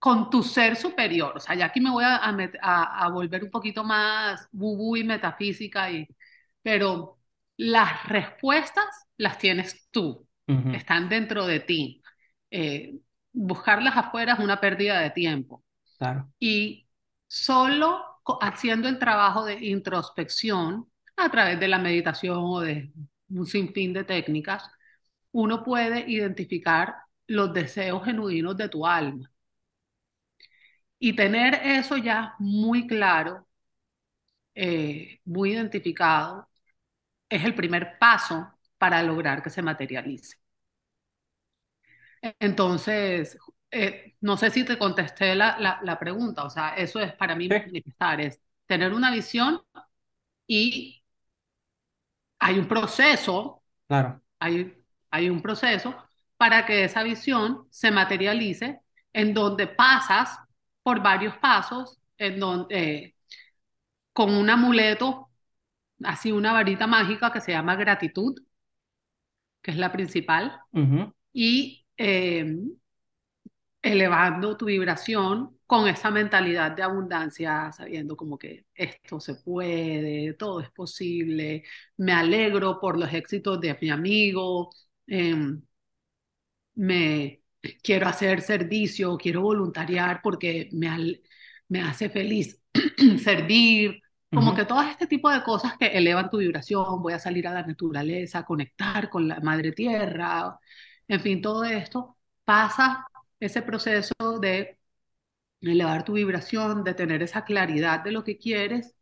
con 0.04 0.28
tu 0.28 0.42
ser 0.42 0.76
superior. 0.76 1.32
O 1.34 1.40
sea, 1.40 1.54
ya 1.54 1.64
aquí 1.64 1.80
me 1.80 1.90
voy 1.90 2.04
a, 2.04 2.18
a, 2.20 3.08
volver 3.08 3.42
un 3.42 3.50
poquito 3.50 3.82
más 3.84 4.46
woo 4.52 4.96
y 4.96 5.02
metafísica, 5.02 5.90
y, 5.90 6.06
pero 6.60 7.20
las 7.56 8.06
respuestas 8.06 8.84
las 9.16 9.38
tienes 9.38 9.88
tú, 9.90 10.28
están 10.74 11.08
dentro 11.08 11.46
de 11.46 11.60
ti. 11.60 12.02
Eh, 12.50 12.96
buscarlas 13.32 13.96
afuera 13.96 14.34
es 14.34 14.40
una 14.40 14.60
pérdida 14.60 15.00
de 15.00 15.08
tiempo. 15.08 15.64
Claro. 15.96 16.30
Y 16.38 16.86
solo 17.26 18.04
haciendo 18.42 18.88
el 18.88 18.98
trabajo 18.98 19.46
de 19.46 19.54
introspección 19.54 20.86
a 21.16 21.30
través 21.30 21.58
de 21.58 21.68
la 21.68 21.78
meditación 21.78 22.40
o 22.40 22.60
de 22.60 22.92
un 23.30 23.46
sinfín 23.46 23.94
de 23.94 24.04
técnicas, 24.04 24.70
uno 25.32 25.64
puede 25.64 26.04
identificar 26.06 26.94
los 27.26 27.54
deseos 27.54 28.04
genuinos 28.04 28.54
de 28.54 28.68
tu 28.68 28.86
alma. 28.86 29.30
Y 31.04 31.14
tener 31.14 31.54
eso 31.64 31.96
ya 31.98 32.34
muy 32.40 32.86
claro, 32.88 33.46
eh, 34.54 35.20
muy 35.24 35.52
identificado, 35.52 36.48
es 37.28 37.44
el 37.44 37.54
primer 37.54 37.98
paso 37.98 38.52
para 38.78 39.02
lograr 39.04 39.42
que 39.42 39.50
se 39.50 39.62
materialice. 39.62 40.38
Entonces, 42.40 43.38
eh, 43.70 44.16
no 44.20 44.36
sé 44.36 44.50
si 44.50 44.64
te 44.64 44.78
contesté 44.78 45.34
la, 45.34 45.58
la, 45.58 45.80
la 45.82 45.98
pregunta, 45.98 46.44
o 46.44 46.50
sea, 46.50 46.74
eso 46.76 47.00
es 47.00 47.12
para 47.14 47.34
mí 47.36 47.50
manifestar, 47.66 48.20
es 48.20 48.40
tener 48.66 48.92
una 48.94 49.10
visión 49.12 49.60
y 50.46 51.02
hay 52.38 52.58
un 52.58 52.68
proceso, 52.68 53.62
Claro. 53.88 54.22
hay, 54.40 54.74
hay 55.10 55.30
un 55.30 55.42
proceso 55.42 55.96
para 56.38 56.66
que 56.66 56.84
esa 56.84 57.02
visión 57.02 57.66
se 57.70 57.90
materialice 57.90 58.80
en 59.12 59.34
donde 59.34 59.66
pasas 59.68 60.38
por 60.84 61.02
varios 61.02 61.36
pasos, 61.38 62.00
en 62.18 62.40
donde 62.40 62.76
eh, 62.78 63.16
con 64.12 64.30
un 64.36 64.50
amuleto, 64.50 65.30
así 66.04 66.32
una 66.32 66.52
varita 66.52 66.86
mágica 66.86 67.32
que 67.32 67.40
se 67.40 67.52
llama 67.52 67.76
gratitud, 67.76 68.36
que 69.62 69.70
es 69.72 69.76
la 69.78 69.92
principal, 69.92 70.60
y 71.32 71.86
eh, 71.96 72.56
elevando 73.82 74.56
tu 74.56 74.66
vibración 74.66 75.58
con 75.66 75.88
esa 75.88 76.10
mentalidad 76.10 76.72
de 76.72 76.82
abundancia, 76.82 77.70
sabiendo 77.72 78.16
como 78.16 78.38
que 78.38 78.66
esto 78.74 79.20
se 79.20 79.36
puede, 79.36 80.34
todo 80.34 80.60
es 80.60 80.70
posible, 80.70 81.64
me 81.98 82.12
alegro 82.12 82.80
por 82.80 82.98
los 82.98 83.12
éxitos 83.12 83.60
de 83.60 83.76
mi 83.80 83.90
amigo, 83.90 84.70
em, 85.06 85.62
me 86.76 87.43
quiero 87.82 88.08
hacer 88.08 88.40
servicio, 88.42 89.16
quiero 89.16 89.42
voluntariar 89.42 90.20
porque 90.22 90.68
me, 90.72 91.20
me 91.68 91.80
hace 91.82 92.08
feliz 92.10 92.60
servir, 93.22 94.00
como 94.32 94.54
que 94.54 94.64
todo 94.64 94.82
este 94.82 95.06
tipo 95.06 95.30
de 95.30 95.42
cosas 95.44 95.74
que 95.78 95.86
elevan 95.86 96.28
tu 96.30 96.38
vibración, 96.38 97.02
voy 97.02 97.12
a 97.12 97.18
salir 97.20 97.46
a 97.46 97.54
la 97.54 97.62
naturaleza, 97.66 98.44
conectar 98.44 99.08
con 99.08 99.28
la 99.28 99.40
madre 99.40 99.72
tierra, 99.72 100.58
en 101.08 101.20
fin, 101.20 101.40
todo 101.42 101.64
esto 101.64 102.16
pasa 102.44 103.06
ese 103.40 103.62
proceso 103.62 104.14
de 104.40 104.78
elevar 105.60 106.04
tu 106.04 106.14
vibración, 106.14 106.84
de 106.84 106.94
tener 106.94 107.22
esa 107.22 107.44
claridad 107.44 108.00
de 108.04 108.12
lo 108.12 108.24
que 108.24 108.38
quieres 108.38 108.94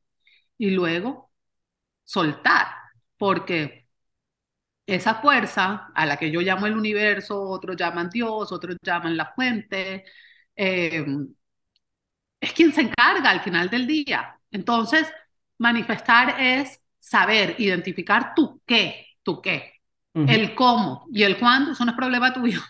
y 0.59 0.71
luego 0.71 1.31
soltar, 2.05 2.69
porque 3.19 3.82
esa 4.87 5.17
fuerza 5.17 5.91
a 5.95 6.07
la 6.07 6.17
que 6.17 6.31
yo 6.31 6.41
llamo 6.41 6.67
el 6.67 6.77
universo, 6.77 7.41
otros 7.43 7.77
llaman 7.77 8.11
Dios, 8.11 8.53
otros 8.53 8.77
llaman 8.83 9.17
la 9.17 9.33
fuente, 9.35 10.05
eh, 10.57 11.05
es 12.41 12.53
quien 12.53 12.73
se 12.73 12.83
encarga 12.83 13.31
al 13.31 13.41
final 13.41 13.71
del 13.71 13.87
día. 13.87 14.39
Entonces, 14.51 15.07
manifestar 15.59 16.41
es 16.41 16.81
saber, 16.99 17.55
identificar 17.59 18.35
tu 18.35 18.61
qué, 18.67 19.07
tu 19.23 19.41
qué. 19.41 19.73
El 20.15 20.55
cómo 20.55 21.07
y 21.11 21.23
el 21.23 21.39
cuándo, 21.39 21.73
eso 21.73 21.87
no 21.87 21.93
es 21.93 21.97
problema 21.97 22.35
tuyo. 22.35 22.61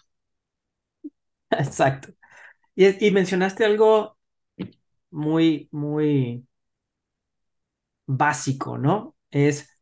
Exacto. 1.51 2.13
Y, 2.77 3.11
mencionaste 3.11 3.65
algo 3.65 4.17
muy, 5.11 5.69
muy 5.73 6.47
básico, 8.07 8.79
¿no? 8.79 9.17
Es 9.31 9.77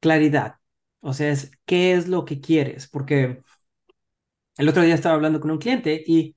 claridad. 0.00 0.56
O 1.04 1.12
sea, 1.14 1.30
es 1.30 1.52
qué 1.66 1.94
es 1.94 2.08
lo 2.08 2.24
que 2.24 2.40
quieres. 2.40 2.88
Porque 2.88 3.42
el 4.56 4.68
otro 4.68 4.82
día 4.82 4.94
estaba 4.94 5.14
hablando 5.14 5.40
con 5.40 5.50
un 5.50 5.58
cliente 5.58 6.02
y, 6.06 6.36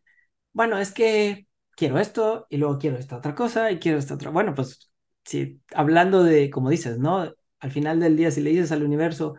bueno, 0.53 0.77
es 0.79 0.91
que 0.91 1.47
quiero 1.75 1.99
esto 1.99 2.47
y 2.49 2.57
luego 2.57 2.79
quiero 2.79 2.97
esta 2.97 3.17
otra 3.17 3.35
cosa 3.35 3.71
y 3.71 3.79
quiero 3.79 3.99
esta 3.99 4.15
otra. 4.15 4.31
Bueno, 4.31 4.55
pues 4.55 4.91
sí, 5.25 5.61
hablando 5.73 6.23
de, 6.23 6.49
como 6.49 6.69
dices, 6.69 6.99
¿no? 6.99 7.33
Al 7.59 7.71
final 7.71 7.99
del 7.99 8.17
día, 8.17 8.31
si 8.31 8.41
le 8.41 8.51
dices 8.51 8.71
al 8.71 8.83
universo, 8.83 9.35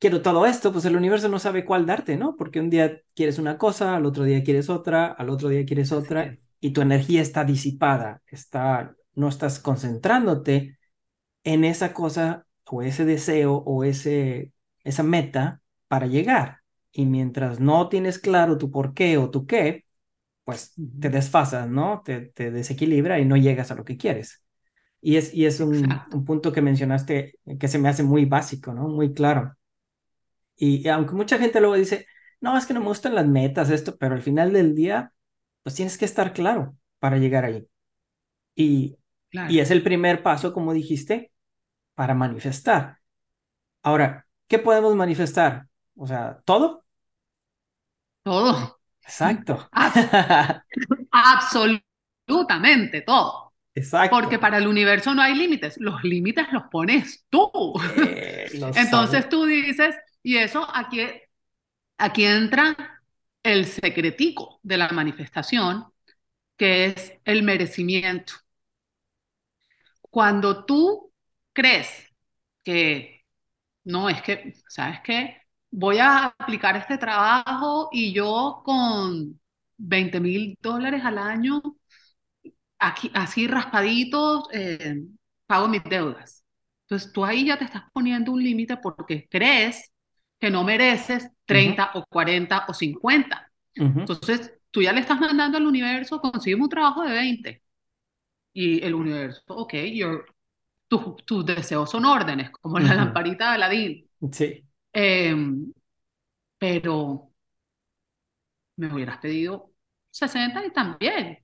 quiero 0.00 0.22
todo 0.22 0.46
esto, 0.46 0.72
pues 0.72 0.84
el 0.86 0.96
universo 0.96 1.28
no 1.28 1.40
sabe 1.40 1.64
cuál 1.64 1.86
darte, 1.86 2.16
¿no? 2.16 2.36
Porque 2.36 2.60
un 2.60 2.70
día 2.70 3.02
quieres 3.14 3.38
una 3.38 3.58
cosa, 3.58 3.96
al 3.96 4.06
otro 4.06 4.24
día 4.24 4.44
quieres 4.44 4.70
otra, 4.70 5.08
al 5.08 5.30
otro 5.30 5.50
día 5.50 5.66
quieres 5.66 5.92
otra, 5.92 6.38
y 6.60 6.72
tu 6.72 6.82
energía 6.82 7.22
está 7.22 7.44
disipada, 7.44 8.22
está, 8.26 8.96
no 9.14 9.28
estás 9.28 9.60
concentrándote 9.60 10.78
en 11.44 11.64
esa 11.64 11.94
cosa 11.94 12.47
o 12.70 12.82
ese 12.82 13.04
deseo 13.04 13.54
o 13.54 13.84
ese, 13.84 14.52
esa 14.84 15.02
meta 15.02 15.62
para 15.88 16.06
llegar. 16.06 16.58
Y 16.92 17.06
mientras 17.06 17.60
no 17.60 17.88
tienes 17.88 18.18
claro 18.18 18.58
tu 18.58 18.70
por 18.70 18.94
qué 18.94 19.18
o 19.18 19.30
tu 19.30 19.46
qué, 19.46 19.84
pues 20.44 20.74
te 21.00 21.10
desfasas, 21.10 21.68
¿no? 21.68 22.02
Te, 22.04 22.20
te 22.20 22.50
desequilibra 22.50 23.18
y 23.20 23.24
no 23.24 23.36
llegas 23.36 23.70
a 23.70 23.74
lo 23.74 23.84
que 23.84 23.96
quieres. 23.96 24.42
Y 25.00 25.16
es, 25.16 25.32
y 25.34 25.46
es 25.46 25.60
un, 25.60 25.88
un, 26.12 26.24
punto 26.24 26.52
que 26.52 26.62
mencionaste 26.62 27.38
que 27.60 27.68
se 27.68 27.78
me 27.78 27.88
hace 27.88 28.02
muy 28.02 28.24
básico, 28.24 28.72
¿no? 28.72 28.88
Muy 28.88 29.14
claro. 29.14 29.54
Y, 30.56 30.88
aunque 30.88 31.14
mucha 31.14 31.38
gente 31.38 31.60
luego 31.60 31.76
dice, 31.76 32.06
no, 32.40 32.56
es 32.58 32.66
que 32.66 32.74
no 32.74 32.80
me 32.80 32.86
gustan 32.86 33.14
las 33.14 33.26
metas, 33.26 33.70
esto, 33.70 33.96
pero 33.96 34.14
al 34.14 34.22
final 34.22 34.52
del 34.52 34.74
día, 34.74 35.12
pues 35.62 35.76
tienes 35.76 35.96
que 35.98 36.04
estar 36.04 36.32
claro 36.32 36.76
para 36.98 37.18
llegar 37.18 37.44
ahí. 37.44 37.68
Y, 38.56 38.96
y 39.30 39.60
es 39.60 39.70
el 39.70 39.82
primer 39.82 40.22
paso, 40.22 40.52
como 40.52 40.72
dijiste, 40.72 41.30
para 41.98 42.14
manifestar. 42.14 43.00
Ahora, 43.82 44.24
¿qué 44.46 44.60
podemos 44.60 44.94
manifestar? 44.94 45.66
O 45.96 46.06
sea, 46.06 46.40
¿todo? 46.44 46.84
Todo. 48.22 48.78
Exacto. 49.02 49.68
Absolutamente 51.10 53.00
todo. 53.00 53.52
Exacto. 53.74 54.14
Porque 54.14 54.38
para 54.38 54.58
el 54.58 54.68
universo 54.68 55.12
no 55.12 55.22
hay 55.22 55.34
límites, 55.34 55.74
los 55.78 56.04
límites 56.04 56.46
los 56.52 56.68
pones 56.70 57.26
tú. 57.28 57.50
Eh, 57.96 58.46
Entonces 58.76 59.28
tú 59.28 59.44
dices, 59.44 59.96
y 60.22 60.36
eso 60.36 60.68
aquí, 60.72 61.00
aquí 61.96 62.26
entra 62.26 63.02
el 63.42 63.64
secretico 63.66 64.60
de 64.62 64.76
la 64.76 64.88
manifestación, 64.90 65.86
que 66.56 66.84
es 66.84 67.14
el 67.24 67.42
merecimiento. 67.42 68.34
Cuando 70.10 70.64
tú 70.64 71.07
crees 71.58 71.88
que, 72.62 73.24
no, 73.84 74.08
es 74.08 74.22
que, 74.22 74.54
¿sabes 74.68 75.00
qué? 75.02 75.42
Voy 75.72 75.98
a 75.98 76.26
aplicar 76.38 76.76
este 76.76 76.98
trabajo 76.98 77.88
y 77.90 78.12
yo 78.12 78.62
con 78.64 79.40
20 79.78 80.20
mil 80.20 80.56
dólares 80.62 81.02
al 81.04 81.18
año, 81.18 81.60
aquí, 82.78 83.10
así 83.12 83.48
raspaditos, 83.48 84.44
eh, 84.52 85.02
pago 85.46 85.66
mis 85.66 85.82
deudas. 85.82 86.44
Entonces 86.82 87.12
tú 87.12 87.24
ahí 87.24 87.46
ya 87.46 87.58
te 87.58 87.64
estás 87.64 87.82
poniendo 87.92 88.30
un 88.32 88.42
límite 88.42 88.76
porque 88.76 89.26
crees 89.28 89.92
que 90.38 90.50
no 90.50 90.62
mereces 90.62 91.28
30 91.44 91.90
o 91.94 92.04
40 92.06 92.66
o 92.68 92.74
50. 92.74 93.50
Entonces, 93.74 94.52
tú 94.70 94.82
ya 94.82 94.92
le 94.92 95.00
estás 95.00 95.20
mandando 95.20 95.58
al 95.58 95.66
universo, 95.66 96.20
consigues 96.20 96.60
un 96.60 96.68
trabajo 96.68 97.02
de 97.02 97.10
20. 97.12 97.62
Y 98.52 98.84
el 98.84 98.94
universo, 98.94 99.42
ok, 99.48 99.74
tus 100.88 101.44
deseos 101.46 101.90
son 101.90 102.04
órdenes, 102.04 102.50
como 102.50 102.78
la 102.78 102.94
lamparita 102.94 103.50
de 103.50 103.54
Aladín. 103.54 104.10
Sí. 104.32 104.64
Em, 104.92 105.72
pero 106.58 107.30
me 108.76 108.92
hubieras 108.92 109.18
pedido 109.18 109.72
60 110.10 110.64
y 110.66 110.72
también. 110.72 111.38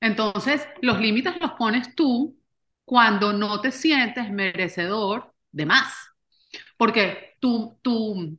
Entonces, 0.00 0.66
los 0.80 1.00
límites 1.00 1.34
los 1.40 1.52
pones 1.52 1.94
tú 1.94 2.36
cuando 2.84 3.32
no 3.32 3.60
te 3.60 3.70
sientes 3.70 4.30
merecedor 4.30 5.32
de 5.52 5.66
más. 5.66 5.94
Porque 6.76 7.36
tu, 7.40 7.78
tu, 7.82 8.38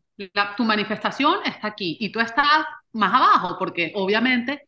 tu 0.57 0.63
manifestación 0.63 1.39
está 1.45 1.67
aquí 1.67 1.97
y 1.99 2.12
tú 2.12 2.19
estás 2.19 2.65
más 2.93 3.13
abajo 3.13 3.57
porque 3.57 3.91
obviamente 3.95 4.67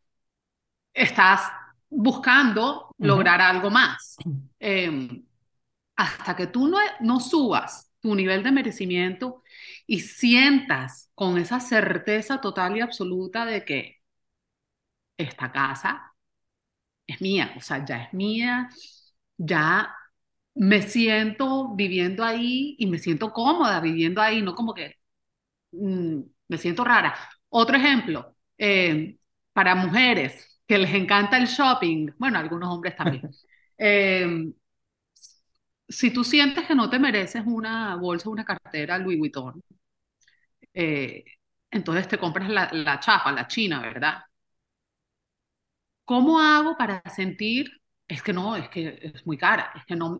estás 0.94 1.52
buscando 1.90 2.85
lograr 2.98 3.42
algo 3.42 3.70
más. 3.70 4.18
Em, 4.60 5.26
hasta 5.96 6.36
que 6.36 6.48
tú 6.48 6.68
no, 6.68 6.80
no 7.02 7.20
subas 7.20 7.92
tu 8.02 8.16
nivel 8.16 8.44
de 8.44 8.52
merecimiento 8.52 9.44
y 9.88 10.02
sientas 10.02 11.12
con 11.16 11.38
esa 11.38 11.60
certeza 11.60 12.42
total 12.42 12.78
y 12.78 12.82
absoluta 12.82 13.46
de 13.46 13.66
que 13.66 13.98
esta 15.18 15.52
casa 15.52 16.14
es 17.08 17.22
mía, 17.22 17.54
o 17.58 17.62
sea, 17.62 17.86
ya 17.86 18.04
es 18.04 18.14
mía, 18.14 18.70
ya 19.38 19.96
me 20.56 20.82
siento 20.84 21.76
viviendo 21.76 22.24
ahí 22.24 22.76
y 22.80 22.88
me 22.88 23.00
siento 23.00 23.34
cómoda 23.34 23.80
viviendo 23.82 24.22
ahí, 24.22 24.42
no 24.42 24.56
como 24.56 24.74
que 24.74 24.96
mm, 25.72 26.22
me 26.50 26.58
siento 26.58 26.84
rara. 26.84 27.16
Otro 27.50 27.78
ejemplo, 27.78 28.36
eh, 28.58 29.18
para 29.54 29.76
mujeres 29.76 30.55
que 30.68 30.78
les 30.78 30.94
encanta 30.94 31.38
el 31.38 31.48
shopping, 31.48 32.12
bueno, 32.18 32.40
algunos 32.40 32.70
hombres 32.74 32.96
también. 32.96 33.30
Eh, 33.78 34.26
si 35.88 36.12
tú 36.12 36.24
sientes 36.24 36.66
que 36.68 36.76
no 36.76 36.90
te 36.90 37.00
mereces 37.00 37.44
una 37.46 37.96
bolsa, 37.96 38.30
una 38.30 38.46
cartera 38.46 38.98
Louis 39.00 39.18
Vuitton, 39.20 39.62
eh, 40.74 41.24
entonces 41.72 42.08
te 42.08 42.18
compras 42.18 42.50
la, 42.50 42.70
la 42.74 43.00
chapa, 43.00 43.32
la 43.32 43.48
china, 43.48 43.82
¿verdad? 43.82 44.20
¿Cómo 46.04 46.40
hago 46.40 46.78
para 46.78 47.02
sentir 47.10 47.72
es 48.08 48.22
que 48.22 48.34
no, 48.34 48.56
es 48.56 48.70
que 48.70 49.00
es 49.02 49.26
muy 49.26 49.38
cara, 49.38 49.72
es 49.76 49.86
que 49.86 49.96
no, 49.96 50.20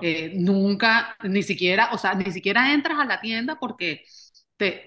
eh, 0.00 0.32
nunca, 0.36 1.16
ni 1.24 1.42
siquiera, 1.42 1.90
o 1.92 1.98
sea, 1.98 2.14
ni 2.14 2.32
siquiera 2.32 2.72
entras 2.74 2.98
a 2.98 3.04
la 3.04 3.20
tienda 3.20 3.58
porque 3.60 4.04
te, 4.56 4.84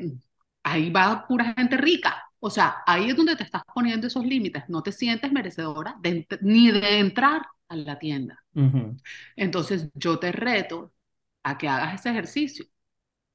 ahí 0.64 0.90
va 0.92 1.28
pura 1.28 1.54
gente 1.56 1.78
rica. 1.78 2.24
O 2.40 2.50
sea, 2.50 2.78
ahí 2.86 3.10
es 3.10 3.16
donde 3.16 3.36
te 3.36 3.44
estás 3.44 3.64
poniendo 3.74 4.08
esos 4.08 4.26
límites. 4.26 4.64
No 4.70 4.82
te 4.84 4.92
sientes 4.92 5.32
merecedora 5.32 5.98
ni 6.42 6.72
de 6.72 7.00
entrar 7.00 7.42
a 7.68 7.76
la 7.76 8.00
tienda. 8.00 8.44
Entonces, 9.36 9.90
yo 9.94 10.20
te 10.20 10.32
reto 10.32 10.94
a 11.44 11.58
que 11.58 11.68
hagas 11.70 11.96
ese 12.00 12.10
ejercicio. 12.12 12.66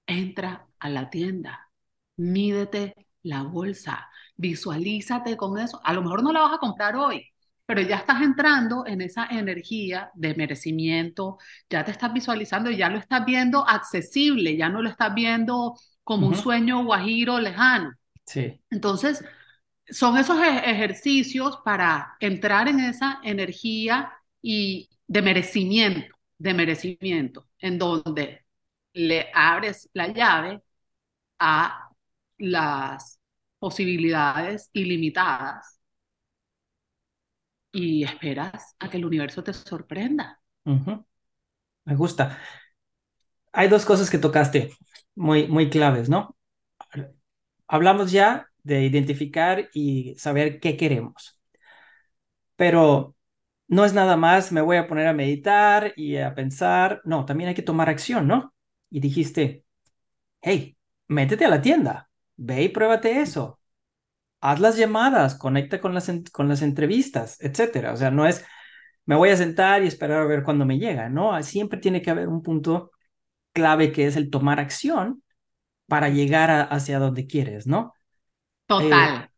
Entra 0.06 0.66
a 0.78 0.88
la 0.90 1.10
tienda, 1.10 1.70
mídete 2.16 2.94
la 3.22 3.42
bolsa, 3.42 4.08
visualízate 4.36 5.36
con 5.36 5.58
eso. 5.58 5.80
A 5.84 5.92
lo 5.94 6.02
mejor 6.02 6.22
no 6.22 6.32
la 6.32 6.42
vas 6.42 6.54
a 6.54 6.58
comprar 6.58 6.96
hoy, 6.96 7.26
pero 7.66 7.80
ya 7.82 7.96
estás 7.96 8.22
entrando 8.22 8.86
en 8.86 9.00
esa 9.00 9.26
energía 9.26 10.10
de 10.14 10.34
merecimiento, 10.34 11.38
ya 11.70 11.84
te 11.84 11.90
estás 11.92 12.12
visualizando 12.12 12.70
y 12.70 12.76
ya 12.76 12.90
lo 12.90 12.98
estás 12.98 13.24
viendo 13.24 13.66
accesible, 13.66 14.56
ya 14.56 14.68
no 14.68 14.82
lo 14.82 14.90
estás 14.90 15.14
viendo 15.14 15.74
como 16.02 16.28
un 16.28 16.34
sueño 16.36 16.84
guajiro 16.84 17.40
lejano. 17.40 17.92
Sí. 18.26 18.60
Entonces, 18.70 19.24
son 19.88 20.16
esos 20.16 20.38
e-, 20.38 20.70
ejercicios 20.70 21.58
para 21.64 22.16
entrar 22.20 22.68
en 22.68 22.80
esa 22.80 23.20
energía 23.22 24.12
y 24.42 24.88
de 25.06 25.22
merecimiento, 25.22 26.16
de 26.38 26.54
merecimiento, 26.54 27.48
en 27.58 27.78
donde 27.78 28.44
le 28.92 29.30
abres 29.34 29.88
la 29.92 30.08
llave 30.08 30.62
a 31.38 31.90
las 32.38 33.20
posibilidades 33.58 34.70
ilimitadas 34.72 35.80
y 37.72 38.04
esperas 38.04 38.76
a 38.78 38.88
que 38.88 38.96
el 38.98 39.04
universo 39.04 39.42
te 39.42 39.52
sorprenda. 39.52 40.40
Me 41.84 41.94
gusta. 41.96 42.38
Hay 43.52 43.68
dos 43.68 43.84
cosas 43.84 44.10
que 44.10 44.18
tocaste 44.18 44.72
muy, 45.14 45.46
muy 45.48 45.70
claves, 45.70 46.08
¿no? 46.08 46.33
Hablamos 47.74 48.12
ya 48.12 48.50
de 48.62 48.84
identificar 48.84 49.68
y 49.74 50.14
saber 50.16 50.60
qué 50.60 50.76
queremos. 50.76 51.40
Pero 52.56 53.16
no 53.68 53.84
es 53.84 53.94
nada 53.94 54.16
más, 54.16 54.52
me 54.52 54.60
voy 54.60 54.76
a 54.76 54.86
poner 54.86 55.08
a 55.08 55.12
meditar 55.12 55.92
y 55.96 56.16
a 56.18 56.34
pensar. 56.36 57.00
No, 57.04 57.24
también 57.24 57.48
hay 57.48 57.54
que 57.56 57.62
tomar 57.62 57.88
acción, 57.88 58.28
¿no? 58.28 58.54
Y 58.90 59.00
dijiste, 59.00 59.64
hey, 60.42 60.78
métete 61.08 61.46
a 61.46 61.50
la 61.50 61.62
tienda, 61.62 62.10
ve 62.36 62.62
y 62.64 62.68
pruébate 62.70 63.20
eso. 63.22 63.60
Haz 64.40 64.60
las 64.60 64.76
llamadas, 64.76 65.34
conecta 65.36 65.80
con 65.80 65.94
las, 65.94 66.12
con 66.32 66.48
las 66.48 66.62
entrevistas, 66.62 67.38
etcétera. 67.40 67.92
O 67.92 67.96
sea, 67.96 68.12
no 68.12 68.26
es, 68.26 68.44
me 69.06 69.16
voy 69.16 69.30
a 69.30 69.36
sentar 69.36 69.82
y 69.82 69.88
esperar 69.88 70.22
a 70.22 70.26
ver 70.26 70.44
cuándo 70.44 70.66
me 70.66 70.78
llega, 70.78 71.08
¿no? 71.08 71.42
Siempre 71.42 71.80
tiene 71.80 72.02
que 72.02 72.10
haber 72.12 72.28
un 72.28 72.42
punto 72.42 72.92
clave 73.52 73.92
que 73.92 74.06
es 74.06 74.16
el 74.16 74.30
tomar 74.30 74.60
acción 74.60 75.23
para 75.86 76.08
llegar 76.10 76.68
hacia 76.72 76.98
donde 76.98 77.26
quieres, 77.26 77.66
¿no? 77.66 77.94
Total. 78.66 79.10
Eh, 79.10 79.30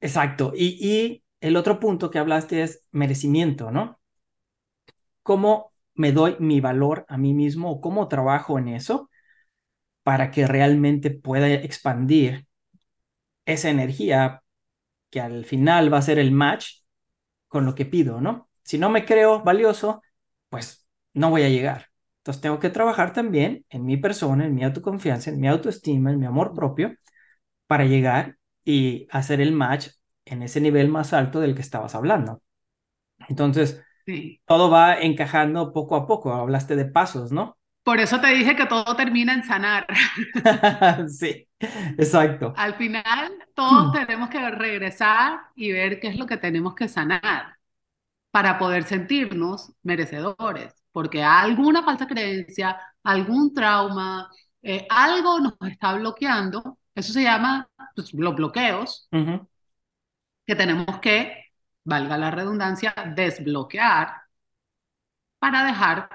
exacto. 0.00 0.52
Y, 0.54 0.78
y 0.80 1.24
el 1.40 1.56
otro 1.56 1.80
punto 1.80 2.10
que 2.10 2.18
hablaste 2.18 2.62
es 2.62 2.84
merecimiento, 2.92 3.70
¿no? 3.70 3.98
¿Cómo 5.22 5.72
me 5.94 6.12
doy 6.12 6.36
mi 6.40 6.60
valor 6.60 7.04
a 7.08 7.16
mí 7.18 7.34
mismo 7.34 7.70
o 7.70 7.80
cómo 7.80 8.08
trabajo 8.08 8.58
en 8.58 8.68
eso 8.68 9.10
para 10.04 10.30
que 10.30 10.46
realmente 10.46 11.10
pueda 11.10 11.48
expandir 11.52 12.48
esa 13.46 13.70
energía 13.70 14.42
que 15.10 15.20
al 15.22 15.46
final 15.46 15.92
va 15.94 15.98
a 15.98 16.02
ser 16.02 16.20
el 16.20 16.32
match 16.32 16.82
con 17.48 17.66
lo 17.66 17.76
que 17.76 17.86
pido, 17.86 18.20
¿no? 18.22 18.50
Si 18.64 18.78
no 18.78 18.90
me 18.90 19.06
creo 19.06 19.42
valioso, 19.42 20.02
pues 20.50 20.86
no 21.14 21.30
voy 21.30 21.44
a 21.44 21.50
llegar. 21.50 21.89
Entonces 22.20 22.42
tengo 22.42 22.58
que 22.58 22.70
trabajar 22.70 23.12
también 23.12 23.64
en 23.70 23.84
mi 23.84 23.96
persona, 23.96 24.44
en 24.44 24.54
mi 24.54 24.62
autoconfianza, 24.62 25.30
en 25.30 25.40
mi 25.40 25.48
autoestima, 25.48 26.10
en 26.10 26.18
mi 26.18 26.26
amor 26.26 26.54
propio, 26.54 26.94
para 27.66 27.84
llegar 27.84 28.36
y 28.64 29.06
hacer 29.10 29.40
el 29.40 29.52
match 29.52 29.88
en 30.26 30.42
ese 30.42 30.60
nivel 30.60 30.88
más 30.88 31.12
alto 31.12 31.40
del 31.40 31.54
que 31.54 31.62
estabas 31.62 31.94
hablando. 31.94 32.42
Entonces, 33.28 33.82
todo 34.44 34.70
va 34.70 35.00
encajando 35.00 35.72
poco 35.72 35.96
a 35.96 36.06
poco. 36.06 36.32
Hablaste 36.32 36.76
de 36.76 36.84
pasos, 36.84 37.32
¿no? 37.32 37.56
Por 37.82 37.98
eso 37.98 38.20
te 38.20 38.28
dije 38.28 38.54
que 38.54 38.66
todo 38.66 38.94
termina 38.96 39.32
en 39.32 39.42
sanar. 39.42 39.86
sí, 41.08 41.48
exacto. 41.58 42.52
Al 42.56 42.74
final, 42.74 43.32
todos 43.54 43.88
hmm. 43.88 43.92
tenemos 43.92 44.28
que 44.28 44.50
regresar 44.50 45.40
y 45.54 45.72
ver 45.72 45.98
qué 46.00 46.08
es 46.08 46.16
lo 46.16 46.26
que 46.26 46.36
tenemos 46.36 46.74
que 46.74 46.88
sanar 46.88 47.56
para 48.30 48.58
poder 48.58 48.84
sentirnos 48.84 49.72
merecedores, 49.82 50.79
porque 50.92 51.22
alguna 51.22 51.82
falsa 51.82 52.06
creencia, 52.06 52.78
algún 53.02 53.54
trauma, 53.54 54.30
eh, 54.62 54.86
algo 54.90 55.40
nos 55.40 55.54
está 55.62 55.94
bloqueando. 55.94 56.78
Eso 56.94 57.12
se 57.12 57.22
llama 57.22 57.68
pues, 57.94 58.12
los 58.14 58.34
bloqueos, 58.34 59.08
que 59.10 60.54
tenemos 60.56 60.98
que, 61.00 61.44
valga 61.84 62.18
la 62.18 62.30
redundancia, 62.30 62.94
desbloquear 63.14 64.22
para 65.38 65.64
dejar 65.64 66.08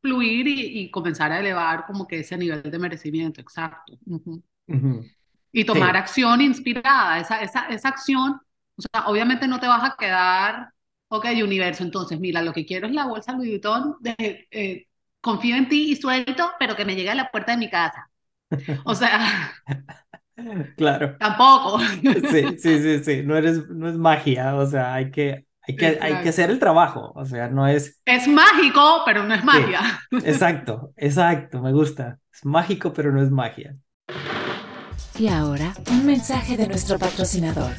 fluir 0.00 0.48
y, 0.48 0.90
comenzar 0.90 1.30
a 1.32 1.40
elevar 1.40 1.86
como 1.86 2.06
que 2.06 2.20
ese 2.20 2.38
nivel 2.38 2.62
de 2.62 2.78
merecimiento, 2.78 3.40
exacto. 3.40 3.98
Y 5.52 5.64
tomar 5.64 5.96
acción 5.96 6.40
inspirada, 6.40 7.18
esa, 7.18 7.42
esa, 7.42 7.66
esa 7.66 7.88
acción, 7.88 8.40
o 8.76 8.82
sea, 8.82 9.08
obviamente 9.08 9.46
no 9.46 9.60
te 9.60 9.66
vas 9.66 9.84
a 9.84 9.96
quedar, 9.98 10.72
ok, 11.10 11.26
universo, 11.42 11.82
entonces 11.82 12.18
mira, 12.20 12.40
lo 12.40 12.52
que 12.52 12.64
quiero 12.64 12.86
es 12.86 12.94
la 12.94 13.06
bolsa 13.06 13.32
Louis 13.32 13.50
Vuitton, 13.50 13.96
de, 14.00 14.46
eh, 14.50 14.86
confío 15.20 15.56
en 15.56 15.68
ti 15.68 15.90
y 15.90 15.96
suelto, 15.96 16.52
pero 16.58 16.76
que 16.76 16.84
me 16.84 16.94
llegue 16.94 17.10
a 17.10 17.14
la 17.14 17.30
puerta 17.30 17.52
de 17.52 17.58
mi 17.58 17.68
casa. 17.68 18.10
O 18.84 18.94
sea... 18.94 19.52
Claro. 20.74 21.18
Tampoco. 21.18 21.78
Sí, 22.30 22.56
sí, 22.58 22.78
sí, 22.80 23.04
sí, 23.04 23.22
no, 23.22 23.36
eres, 23.36 23.68
no 23.68 23.90
es 23.90 23.96
magia, 23.96 24.54
o 24.54 24.64
sea, 24.64 24.94
hay 24.94 25.10
que, 25.10 25.44
hay 25.60 25.76
que, 25.76 25.98
hay 26.00 26.22
que 26.22 26.30
hacer 26.30 26.48
el 26.48 26.58
trabajo, 26.58 27.12
o 27.14 27.26
sea, 27.26 27.48
no 27.48 27.68
es... 27.68 28.00
Es 28.06 28.26
mágico, 28.26 29.02
pero 29.04 29.22
no 29.24 29.34
es 29.34 29.44
magia. 29.44 30.00
exacto, 30.24 30.94
exacto, 30.96 31.60
me 31.60 31.72
gusta. 31.72 32.18
Es 32.32 32.46
mágico, 32.46 32.90
pero 32.94 33.12
no 33.12 33.20
es 33.20 33.30
magia. 33.30 33.76
Y 35.18 35.28
ahora, 35.28 35.74
un 35.90 36.06
mensaje 36.06 36.56
de 36.56 36.66
nuestro 36.66 36.98
patrocinador. 36.98 37.74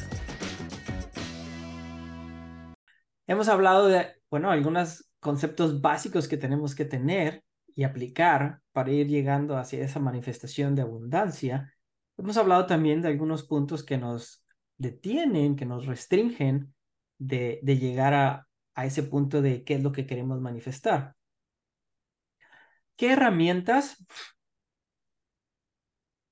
Hemos 3.26 3.48
hablado 3.48 3.88
de, 3.88 4.06
bueno, 4.30 4.50
algunos 4.50 5.10
conceptos 5.20 5.80
básicos 5.80 6.28
que 6.28 6.36
tenemos 6.36 6.74
que 6.74 6.84
tener 6.84 7.44
y 7.74 7.84
aplicar 7.84 8.60
para 8.72 8.90
ir 8.90 9.06
llegando 9.06 9.56
hacia 9.56 9.84
esa 9.84 10.00
manifestación 10.00 10.74
de 10.74 10.82
abundancia. 10.82 11.72
Hemos 12.18 12.36
hablado 12.36 12.66
también 12.66 13.02
de 13.02 13.08
algunos 13.08 13.44
puntos 13.44 13.84
que 13.84 13.98
nos 13.98 14.44
detienen, 14.76 15.56
que 15.56 15.64
nos 15.64 15.86
restringen 15.86 16.74
de, 17.18 17.60
llegar 17.62 18.14
a, 18.14 18.48
a 18.74 18.86
ese 18.86 19.02
punto 19.02 19.40
de 19.42 19.64
qué 19.64 19.74
es 19.74 19.82
lo 19.82 19.92
que 19.92 20.06
queremos 20.06 20.40
manifestar. 20.40 21.14
¿Qué 22.96 23.12
herramientas 23.12 24.04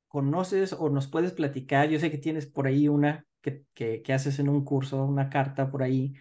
conoces 0.09 0.72
o 0.72 0.90
nos 0.90 1.09
puedes 1.09 1.33
platicar? 1.33 1.88
Yo 1.88 1.98
sé 1.98 2.11
que 2.11 2.18
tienes 2.18 2.46
por 2.46 2.66
ahí 2.66 2.88
una 2.88 3.24
que, 3.40 3.64
que, 3.74 4.12
haces 4.12 4.38
en 4.38 4.48
un 4.48 4.64
curso, 4.64 5.05
una 5.05 5.31
carta 5.31 5.70
por 5.70 5.83
ahí. 5.83 6.12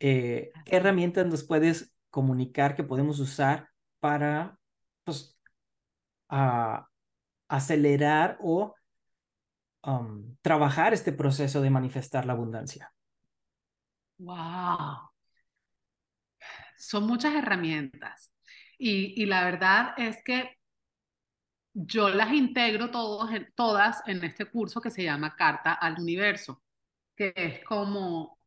Eh, 0.00 0.52
¿Qué 0.64 0.76
herramientas 0.76 1.26
nos 1.26 1.44
puedes 1.44 1.92
comunicar 2.10 2.74
que 2.76 2.84
podemos 2.84 3.18
usar 3.20 3.68
para 4.00 4.58
pues, 5.04 5.38
acelerar 7.48 8.38
o 8.40 8.74
um, 9.82 10.36
trabajar 10.42 10.94
este 10.94 11.12
proceso 11.12 11.60
de 11.60 11.70
manifestar 11.70 12.26
la 12.26 12.34
abundancia? 12.34 12.92
Wow. 14.18 15.10
Son 16.76 17.06
muchas 17.06 17.34
herramientas. 17.34 18.32
Y, 18.78 19.20
y 19.20 19.26
la 19.26 19.44
verdad 19.44 19.94
es 19.96 20.22
que 20.24 20.58
yo 21.72 22.08
las 22.08 22.32
integro 22.32 22.90
todos, 22.90 23.30
todas 23.54 24.02
en 24.06 24.22
este 24.24 24.46
curso 24.46 24.80
que 24.80 24.90
se 24.90 25.04
llama 25.04 25.36
Carta 25.36 25.72
al 25.72 26.00
Universo, 26.00 26.62
que 27.16 27.32
es 27.34 27.64
como 27.64 28.37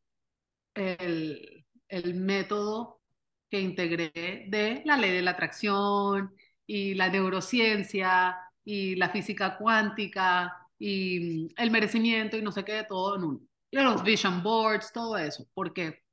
el, 0.76 1.66
el 1.88 2.16
método 2.16 3.02
que 3.50 3.60
integré 3.62 4.12
de 4.48 4.82
la 4.86 4.98
ley 4.98 5.12
de 5.12 5.22
la 5.22 5.32
atracción 5.32 6.34
y 6.66 6.94
la 6.96 7.10
neurociencia 7.10 8.38
y 8.64 8.96
la 8.96 9.10
física 9.10 9.58
cuántica 9.58 10.56
y 10.80 11.54
el 11.58 11.72
merecimiento 11.72 12.38
y 12.38 12.42
no 12.42 12.52
sé 12.52 12.64
qué, 12.66 12.86
todo 12.88 13.16
en 13.18 13.24
uno 13.24 13.42
los 13.72 14.04
vision 14.04 14.44
boards, 14.44 14.92
todo 14.92 15.18
eso, 15.18 15.48
porque 15.54 16.04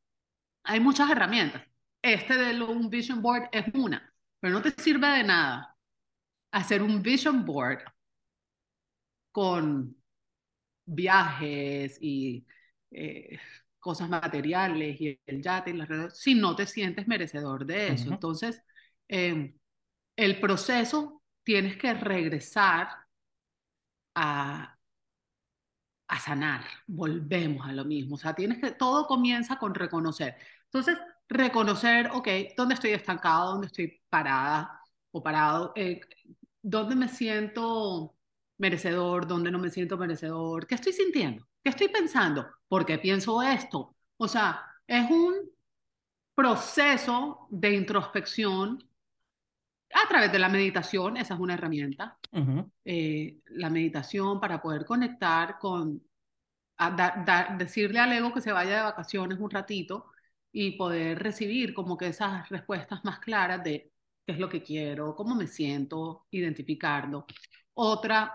hay 0.64 0.81
muchas 0.81 1.11
herramientas. 1.11 1.62
Este 2.03 2.37
de 2.37 2.62
un 2.62 2.90
vision 2.90 3.23
board 3.23 3.49
es 3.53 3.66
una, 3.75 4.12
pero 4.40 4.55
no 4.55 4.62
te 4.62 4.71
sirve 4.83 5.09
de 5.09 5.25
nada 5.25 5.77
hacer 6.53 6.83
un 6.83 7.03
vision 7.03 7.44
board 7.47 7.81
con 9.33 9.97
viajes 10.87 11.99
y 12.01 12.47
eh, 12.90 13.38
cosas 13.78 14.08
materiales 14.08 15.00
y 15.00 15.20
el 15.26 15.42
yate 15.42 15.70
y 15.70 15.74
las 15.74 15.88
redes, 15.88 16.18
si 16.18 16.34
no 16.34 16.56
te 16.56 16.66
sientes 16.66 17.08
merecedor 17.08 17.66
de 17.66 17.88
eso. 17.88 18.10
Entonces, 18.10 18.62
em, 19.08 19.54
el 20.16 20.40
proceso 20.40 21.22
tienes 21.44 21.76
que 21.76 21.94
regresar 21.94 22.88
a, 24.14 24.78
a 26.08 26.18
sanar, 26.20 26.64
volvemos 26.86 27.66
a 27.66 27.72
lo 27.72 27.84
mismo. 27.84 28.16
O 28.16 28.18
sea, 28.18 28.34
tienes 28.34 28.58
que, 28.58 28.72
todo 28.72 29.06
comienza 29.06 29.58
con 29.58 29.74
reconocer. 29.74 30.36
Entonces, 30.64 30.98
reconocer, 31.28 32.10
ok, 32.12 32.28
¿dónde 32.56 32.74
estoy 32.74 32.92
estancado? 32.92 33.52
¿Dónde 33.52 33.66
estoy 33.68 34.00
parada 34.08 34.80
o 35.10 35.22
parado? 35.22 35.72
Eh, 35.76 36.00
¿Dónde 36.62 36.96
me 36.96 37.08
siento 37.08 38.16
merecedor? 38.58 39.26
¿Dónde 39.26 39.50
no 39.50 39.58
me 39.58 39.70
siento 39.70 39.98
merecedor? 39.98 40.66
¿Qué 40.66 40.74
estoy 40.76 40.92
sintiendo? 40.92 41.47
¿Qué 41.62 41.71
estoy 41.71 41.88
pensando? 41.88 42.47
¿Por 42.68 42.87
qué 42.87 42.99
pienso 42.99 43.42
esto? 43.42 43.97
O 44.16 44.29
sea, 44.29 44.62
es 44.87 45.11
un 45.11 45.51
proceso 46.35 47.49
de 47.51 47.75
introspección 47.75 48.88
a 49.92 50.09
través 50.09 50.31
de 50.31 50.38
la 50.38 50.49
meditación, 50.49 51.16
esa 51.16 51.35
es 51.35 51.40
una 51.40 51.55
herramienta. 51.55 52.18
Eh, 52.85 53.38
la 53.47 53.71
meditación 53.71 54.40
para 54.40 54.61
poder 54.61 54.85
conectar 54.85 55.59
con 55.59 56.03
decirle 57.59 57.99
al 57.99 58.12
ego 58.12 58.33
que 58.33 58.40
se 58.40 58.53
vaya 58.53 58.77
de 58.77 58.83
vacaciones 58.83 59.38
un 59.40 59.51
ratito 59.51 60.12
y 60.53 60.77
poder 60.77 61.18
recibir 61.18 61.75
como 61.75 61.97
que 61.97 62.09
esas 62.09 62.49
respuestas 62.49 63.05
más 63.05 63.18
claras 63.18 63.64
de 63.64 63.92
qué 64.25 64.33
es 64.33 64.38
lo 64.38 64.49
que 64.49 64.62
quiero, 64.62 65.14
cómo 65.16 65.35
me 65.35 65.47
siento, 65.47 66.27
identificarlo. 66.31 67.27
Otra 67.75 68.33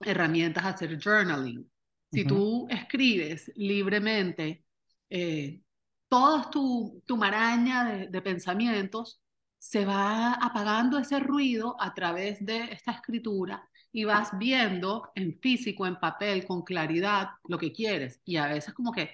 herramienta 0.00 0.60
es 0.60 0.66
hacer 0.66 0.98
journaling. 1.02 1.70
Si 2.12 2.24
tú 2.24 2.66
escribes 2.70 3.52
libremente 3.56 4.64
eh, 5.10 5.62
toda 6.08 6.50
tu, 6.50 7.02
tu 7.06 7.16
maraña 7.16 7.84
de, 7.84 8.06
de 8.08 8.22
pensamientos, 8.22 9.20
se 9.58 9.84
va 9.84 10.34
apagando 10.34 10.98
ese 10.98 11.18
ruido 11.20 11.76
a 11.80 11.92
través 11.94 12.44
de 12.44 12.72
esta 12.72 12.92
escritura 12.92 13.68
y 13.92 14.04
vas 14.04 14.36
viendo 14.38 15.10
en 15.14 15.38
físico, 15.40 15.86
en 15.86 15.96
papel, 15.98 16.46
con 16.46 16.62
claridad 16.62 17.28
lo 17.44 17.58
que 17.58 17.72
quieres. 17.72 18.20
Y 18.24 18.36
a 18.36 18.46
veces 18.48 18.74
como 18.74 18.92
que, 18.92 19.10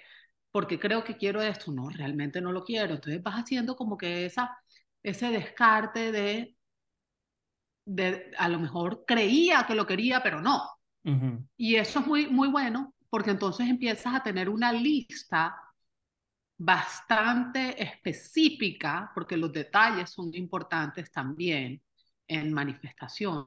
porque 0.50 0.78
creo 0.78 1.02
que 1.04 1.16
quiero 1.16 1.42
esto, 1.42 1.72
no, 1.72 1.88
realmente 1.88 2.40
no 2.40 2.52
lo 2.52 2.64
quiero. 2.64 2.94
Entonces 2.94 3.22
vas 3.22 3.36
haciendo 3.36 3.76
como 3.76 3.96
que 3.98 4.26
esa, 4.26 4.56
ese 5.02 5.30
descarte 5.30 6.12
de, 6.12 6.56
de 7.86 8.30
a 8.38 8.48
lo 8.48 8.58
mejor 8.58 9.04
creía 9.06 9.64
que 9.66 9.74
lo 9.74 9.86
quería, 9.86 10.22
pero 10.22 10.40
no. 10.42 10.60
Y 11.56 11.76
eso 11.76 12.00
es 12.00 12.06
muy, 12.06 12.26
muy 12.28 12.48
bueno 12.48 12.94
porque 13.10 13.30
entonces 13.30 13.68
empiezas 13.68 14.14
a 14.14 14.22
tener 14.22 14.48
una 14.48 14.72
lista 14.72 15.54
bastante 16.56 17.80
específica, 17.82 19.10
porque 19.14 19.36
los 19.36 19.52
detalles 19.52 20.10
son 20.10 20.34
importantes 20.34 21.10
también 21.12 21.80
en 22.26 22.52
manifestación. 22.52 23.46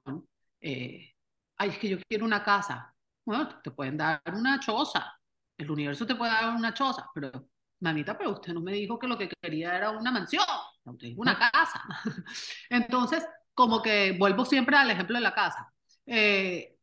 Eh, 0.61 1.13
ay, 1.57 1.69
es 1.69 1.77
que 1.77 1.89
yo 1.89 1.97
quiero 2.07 2.25
una 2.25 2.43
casa. 2.43 2.93
Bueno, 3.25 3.59
te 3.61 3.71
pueden 3.71 3.97
dar 3.97 4.21
una 4.33 4.59
choza. 4.59 5.13
El 5.57 5.71
universo 5.71 6.05
te 6.05 6.15
puede 6.15 6.31
dar 6.31 6.55
una 6.55 6.73
choza, 6.73 7.09
pero 7.13 7.49
mamita, 7.79 8.17
pero 8.17 8.31
usted 8.31 8.53
no 8.53 8.61
me 8.61 8.73
dijo 8.73 8.97
que 8.97 9.07
lo 9.07 9.17
que 9.17 9.29
quería 9.41 9.75
era 9.75 9.91
una 9.91 10.11
mansión, 10.11 10.45
usted 10.85 11.07
dijo 11.07 11.21
una 11.21 11.37
casa. 11.37 11.83
Entonces, 12.69 13.25
como 13.53 13.81
que 13.81 14.15
vuelvo 14.17 14.45
siempre 14.45 14.77
al 14.77 14.91
ejemplo 14.91 15.17
de 15.17 15.23
la 15.23 15.33
casa. 15.33 15.73
Eh, 16.05 16.76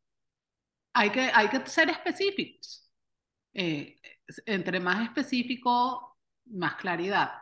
hay, 0.95 1.11
que, 1.11 1.31
hay 1.33 1.49
que 1.49 1.67
ser 1.67 1.91
específicos. 1.91 2.91
Eh, 3.53 3.97
entre 4.47 4.81
más 4.81 5.05
específico, 5.05 6.19
más 6.47 6.77
claridad. 6.77 7.33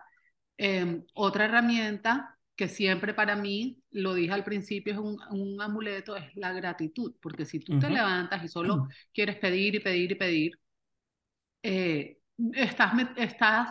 Em, 0.57 1.05
otra 1.15 1.47
herramienta 1.47 2.39
que 2.57 2.69
siempre 2.69 3.15
para 3.15 3.37
mí, 3.37 3.83
lo 3.91 4.15
dije 4.15 4.33
al 4.33 4.45
principio, 4.45 4.93
es 4.93 4.99
un, 4.99 5.61
amuleto, 5.61 6.17
es 6.17 6.35
la 6.37 6.53
gratitud, 6.53 7.15
porque 7.21 7.45
si 7.47 7.61
tú 7.61 7.79
te 7.79 7.91
levantas 7.91 8.45
y 8.45 8.49
solo 8.49 8.89
quieres 9.13 9.37
pedir 9.37 9.75
y 9.77 9.81
pedir 9.81 10.13
y 10.13 10.15
pedir, 10.17 10.53
eh, 11.63 12.19
estás, 12.55 12.93
estás 13.17 13.69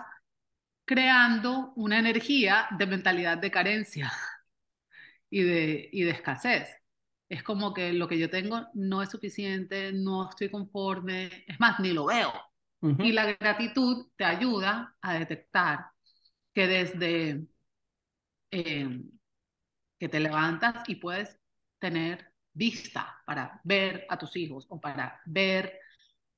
creando 0.86 1.74
una 1.76 2.00
energía 2.00 2.67
de 2.78 2.86
mentalidad 2.88 3.38
de 3.38 3.52
carencia 3.52 4.12
y 5.30 5.41
de, 5.44 5.89
y 5.91 6.04
de 6.04 6.12
escasez. 6.12 6.81
Es 7.32 7.44
como 7.44 7.74
que 7.74 7.94
lo 7.94 8.08
que 8.10 8.20
yo 8.20 8.30
tengo 8.30 8.67
no 8.74 9.02
es 9.02 9.10
suficiente, 9.10 9.94
no 9.94 10.30
estoy 10.30 10.50
conforme, 10.50 11.46
es 11.48 11.60
más, 11.60 11.80
ni 11.80 11.94
lo 11.94 12.06
veo. 12.06 12.34
Y 13.00 13.13
la 13.13 13.34
gratitud 13.34 14.08
te 14.17 14.26
ayuda 14.26 14.96
a 15.02 15.13
detectar 15.13 15.86
que 16.54 16.67
desde 16.67 17.48
eh, 18.52 19.02
que 20.00 20.10
te 20.10 20.20
levantas 20.20 20.89
y 20.89 20.96
puedes 20.96 21.39
tener 21.80 22.34
vista 22.54 23.22
para 23.26 23.62
ver 23.63 24.06
a 24.10 24.17
tus 24.17 24.36
hijos 24.36 24.65
o 24.70 24.82
para 24.82 25.22
ver, 25.26 25.80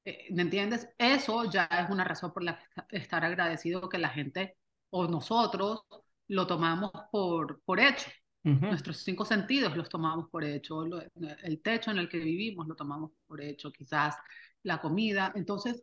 eh, 0.06 0.28
¿me 0.32 0.44
entiendes? 0.44 0.90
Eso 0.98 1.50
ya 1.50 1.66
es 1.66 1.90
una 1.90 2.04
razón 2.04 2.34
por 2.34 2.44
la 2.44 2.60
que 2.88 2.98
estar 2.98 3.26
agradecido 3.26 3.90
que 3.90 3.98
la 3.98 4.10
gente 4.10 4.58
o 4.92 5.08
nosotros 5.08 5.86
lo 6.28 6.46
tomamos 6.46 6.92
por, 7.12 7.62
por 7.64 7.80
hecho. 7.80 8.12
Nuestros 8.44 8.98
cinco 8.98 9.24
sentidos 9.26 9.76
los 9.78 9.88
tomamos 9.88 10.30
por 10.30 10.44
hecho, 10.44 10.84
el 10.86 11.62
techo 11.62 11.92
en 11.92 11.98
el 11.98 12.10
que 12.10 12.18
vivimos 12.18 12.68
lo 12.68 12.76
tomamos 12.76 13.12
por 13.26 13.42
hecho, 13.42 13.72
quizás 13.72 14.16
la 14.64 14.82
comida. 14.82 15.32
Entonces, 15.36 15.82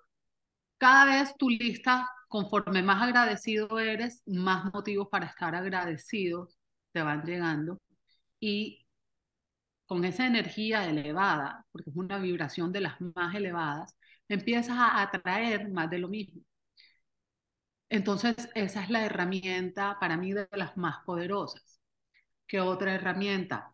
cada 0.79 1.07
vez 1.07 1.37
tu 1.37 1.49
lista, 1.51 2.09
conforme 2.29 2.83
más 2.83 3.03
agradecido 3.03 3.79
eres, 3.79 4.23
más 4.27 4.73
motivos 4.75 5.09
para 5.09 5.27
estar 5.27 5.55
agradecidos 5.55 6.59
te 6.93 7.03
van 7.03 7.23
llegando. 7.25 7.81
Y 8.41 8.87
con 9.87 10.05
esa 10.05 10.27
energía 10.27 10.89
elevada, 10.89 11.67
porque 11.73 11.91
es 11.91 11.97
una 11.97 12.19
vibración 12.19 12.73
de 12.73 12.81
las 12.81 13.01
más 13.01 13.35
elevadas, 13.35 13.97
empiezas 14.29 14.77
a 14.79 15.03
atraer 15.03 15.69
más 15.71 15.91
de 15.91 15.99
lo 15.99 16.09
mismo. 16.09 16.43
Entonces, 17.91 18.37
esa 18.55 18.83
es 18.83 18.91
la 18.91 19.05
herramienta 19.05 19.99
para 20.01 20.17
mí 20.17 20.33
de 20.33 20.49
las 20.53 20.77
más 20.77 21.05
poderosas. 21.05 21.80
¿Qué 22.51 22.61
otra 22.61 22.97
herramienta? 22.97 23.73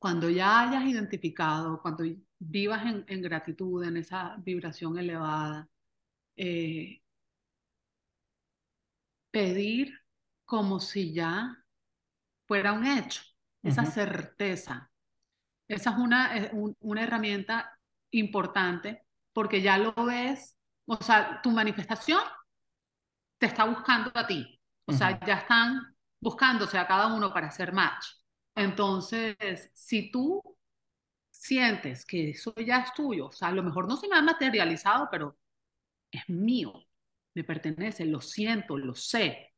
Cuando 0.00 0.28
ya 0.28 0.62
hayas 0.62 0.86
identificado, 0.86 1.80
cuando 1.80 2.02
vivas 2.36 2.84
en, 2.84 3.04
en 3.06 3.22
gratitud, 3.22 3.84
en 3.84 3.96
esa 3.96 4.34
vibración 4.38 4.98
elevada, 4.98 5.68
eh, 6.34 7.00
pedir 9.30 10.00
como 10.44 10.80
si 10.80 11.14
ya 11.14 11.64
fuera 12.48 12.72
un 12.72 12.84
hecho, 12.84 13.22
esa 13.62 13.84
certeza. 13.84 14.90
Esa 15.68 15.90
es 15.90 15.96
una, 15.96 16.36
eh, 16.38 16.50
una 16.80 17.04
herramienta 17.04 17.78
importante 18.10 19.06
porque 19.32 19.62
ya 19.62 19.78
lo 19.78 19.94
ves, 19.94 20.58
o 20.86 20.96
sea, 20.96 21.40
tu 21.40 21.52
manifestación 21.52 22.20
te 23.38 23.46
está 23.46 23.62
buscando 23.62 24.10
a 24.12 24.26
ti, 24.26 24.60
o 24.86 24.92
sea, 24.92 25.24
ya 25.24 25.34
están 25.34 25.95
buscándose 26.26 26.76
a 26.76 26.88
cada 26.88 27.06
uno 27.14 27.32
para 27.32 27.46
hacer 27.46 27.72
match. 27.72 28.04
Entonces, 28.52 29.70
si 29.72 30.10
tú 30.10 30.42
sientes 31.30 32.04
que 32.04 32.30
eso 32.30 32.52
ya 32.56 32.78
es 32.80 32.92
tuyo, 32.94 33.26
o 33.26 33.32
sea, 33.32 33.46
a 33.48 33.52
lo 33.52 33.62
mejor 33.62 33.86
no 33.86 33.96
se 33.96 34.08
me 34.08 34.16
ha 34.16 34.22
materializado, 34.22 35.06
pero 35.08 35.38
es 36.10 36.28
mío, 36.28 36.72
me 37.32 37.44
pertenece, 37.44 38.04
lo 38.06 38.20
siento, 38.20 38.76
lo 38.76 38.96
sé. 38.96 39.54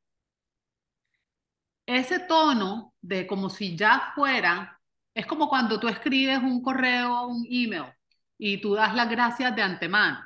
Ese 1.86 2.18
tono 2.18 2.92
de 3.00 3.26
como 3.26 3.48
si 3.48 3.74
ya 3.74 4.12
fuera, 4.14 4.78
es 5.14 5.24
como 5.24 5.48
cuando 5.48 5.80
tú 5.80 5.88
escribes 5.88 6.36
un 6.42 6.60
correo, 6.62 7.28
un 7.28 7.46
email, 7.48 7.94
y 8.36 8.60
tú 8.60 8.74
das 8.74 8.94
las 8.94 9.08
gracias 9.08 9.56
de 9.56 9.62
antemano. 9.62 10.20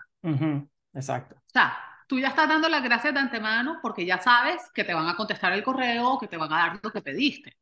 Exacto. 0.92 1.37
O 1.37 1.50
sea, 1.52 1.78
tú 2.12 2.18
ya 2.18 2.29
estás 2.29 2.46
dando 2.46 2.68
las 2.68 2.83
gracias 2.83 3.14
de 3.14 3.20
antemano 3.20 3.79
porque 3.81 4.05
ya 4.05 4.18
sabes 4.18 4.70
que 4.75 4.85
te 4.85 4.92
van 4.92 5.09
a 5.09 5.16
contestar 5.16 5.51
el 5.55 5.62
correo, 5.62 6.18
que 6.20 6.29
te 6.29 6.37
van 6.37 6.53
a 6.53 6.59
dar 6.59 6.81
lo 6.83 6.92
que 6.92 7.01
pediste. 7.01 7.57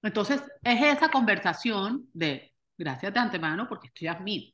Entonces, 0.00 0.42
es 0.64 0.82
esa 0.96 1.10
conversación 1.10 2.08
de 2.14 2.54
gracias 2.78 3.12
de 3.12 3.20
antemano 3.20 3.68
porque 3.68 3.88
esto 3.88 4.00
ya 4.00 4.12
es 4.12 4.20
mío. 4.22 4.50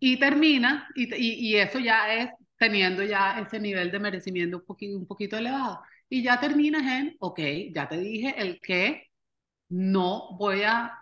Y 0.00 0.18
termina, 0.18 0.88
y, 0.96 1.50
y, 1.50 1.56
eso 1.56 1.78
ya 1.78 2.12
es 2.12 2.30
teniendo 2.58 3.04
ya 3.04 3.38
ese 3.38 3.60
nivel 3.60 3.92
de 3.92 4.00
merecimiento 4.00 4.56
un 4.56 4.64
poquito, 4.64 4.98
un 4.98 5.06
poquito 5.06 5.36
elevado. 5.36 5.82
Y 6.08 6.24
ya 6.24 6.40
terminas 6.40 6.82
en, 6.82 7.14
ok, 7.20 7.38
ya 7.72 7.88
te 7.88 7.98
dije 7.98 8.34
el 8.36 8.58
que 8.60 9.06
no 9.68 10.36
voy 10.36 10.64
a, 10.64 10.98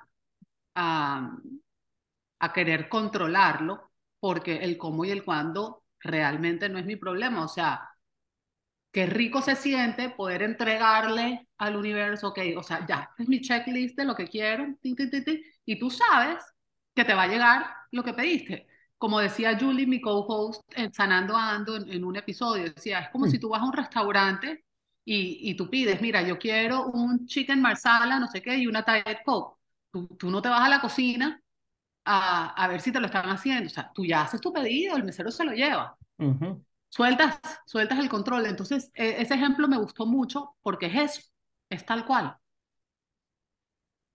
a, 0.75 1.38
a 2.38 2.53
querer 2.53 2.90
controlarlo, 2.90 3.90
porque 4.20 4.57
el 4.57 4.77
cómo 4.77 5.07
y 5.07 5.11
el 5.11 5.25
cuándo 5.25 5.82
realmente 6.03 6.69
no 6.69 6.79
es 6.79 6.87
mi 6.87 6.97
problema. 6.97 7.45
O 7.45 7.49
sea, 7.49 7.93
qué 8.93 9.07
rico 9.07 9.43
se 9.43 9.57
siente 9.57 10.11
poder 10.11 10.43
entregarle 10.43 11.49
al 11.59 11.77
universo, 11.77 12.29
ok, 12.29 12.38
o 12.57 12.62
sea, 12.62 12.87
ya, 12.87 13.11
es 13.19 13.29
mi 13.29 13.41
checklist 13.41 13.97
de 13.97 14.05
lo 14.05 14.15
que 14.15 14.29
quiero, 14.29 14.77
y 15.65 15.79
tú 15.79 15.91
sabes 15.91 16.45
que 16.95 17.05
te 17.05 17.15
va 17.15 17.23
a 17.25 17.29
llegar 17.29 17.67
lo 17.91 18.05
que 18.05 18.12
pediste. 18.12 18.67
Como 18.99 19.19
decía 19.19 19.59
Julie, 19.59 19.87
mi 19.87 20.01
co-host 20.01 20.62
en 20.77 20.93
Sanando 20.93 21.37
Ando 21.37 21.77
en, 21.77 22.05
un 22.05 22.17
episodio, 22.17 22.65
decía, 22.73 23.01
es 23.01 23.11
como 23.11 23.27
si 23.27 23.38
tú 23.38 23.49
vas 23.49 23.62
a 23.62 23.65
un 23.65 23.73
restaurante 23.73 24.65
y, 25.05 25.51
y, 25.51 25.57
tú 25.57 25.69
pides, 25.71 26.01
mira, 26.01 26.23
yo 26.23 26.38
quiero 26.38 26.87
un 26.87 27.27
chicken 27.27 27.61
marsala, 27.61 28.21
no 28.21 28.29
sé 28.29 28.41
qué, 28.43 28.57
y 28.57 28.67
una 28.67 28.83
Diet 28.83 29.23
Coke. 29.25 29.59
Tú, 29.91 30.07
tú 30.17 30.31
no 30.31 30.41
te 30.41 30.49
vas 30.49 30.62
a 30.62 30.69
la 30.69 30.81
cocina 30.81 31.41
a, 32.05 32.51
a, 32.51 32.69
ver 32.69 32.81
si 32.81 32.93
te 32.93 33.01
lo 33.01 33.07
están 33.07 33.29
haciendo. 33.29 33.67
O 33.67 33.71
sea, 33.71 33.91
tú 33.95 34.05
ya 34.05 34.23
haces 34.23 34.41
tu 34.41 34.53
pedido, 34.53 34.97
el 34.97 35.05
mesero 35.05 35.31
se 35.31 35.45
lo 35.45 35.53
lleva. 35.53 35.97
Sueltas, 36.88 37.41
sueltas 37.67 37.99
el 37.99 38.09
control. 38.09 38.47
Entonces, 38.47 38.91
e, 38.95 39.23
ese 39.23 39.35
ejemplo 39.35 39.69
me 39.69 39.79
gustó 39.79 40.07
mucho 40.07 40.57
porque 40.62 40.87
es 40.87 40.95
eso, 40.95 41.23
es 41.71 41.85
tal 41.85 42.05
cual. 42.07 42.37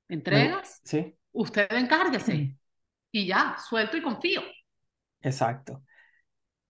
Entregas, 0.09 0.81
sí. 0.83 1.17
usted 1.31 1.67
encárguese 1.71 2.57
y 3.11 3.27
ya, 3.27 3.57
suelto 3.57 3.97
y 3.97 4.01
confío. 4.01 4.41
Exacto. 5.21 5.83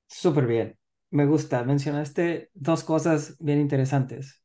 Súper 0.08 0.48
bien. 0.48 0.80
Me 1.10 1.26
gusta. 1.26 1.64
Mencionaste 1.64 2.50
dos 2.54 2.84
cosas 2.84 3.38
bien 3.40 3.60
interesantes. 3.60 4.42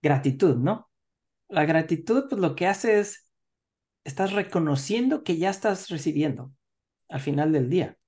gratitud, 0.00 0.56
¿no? 0.56 0.90
La 1.48 1.64
gratitud, 1.64 2.26
pues 2.28 2.40
lo 2.40 2.54
que 2.54 2.66
hace 2.66 3.00
es, 3.00 3.30
estás 4.04 4.32
reconociendo 4.32 5.24
que 5.24 5.36
ya 5.38 5.50
estás 5.50 5.88
recibiendo. 5.88 6.52
al 7.08 7.20
final 7.20 7.52
del 7.52 7.68
día, 7.70 7.98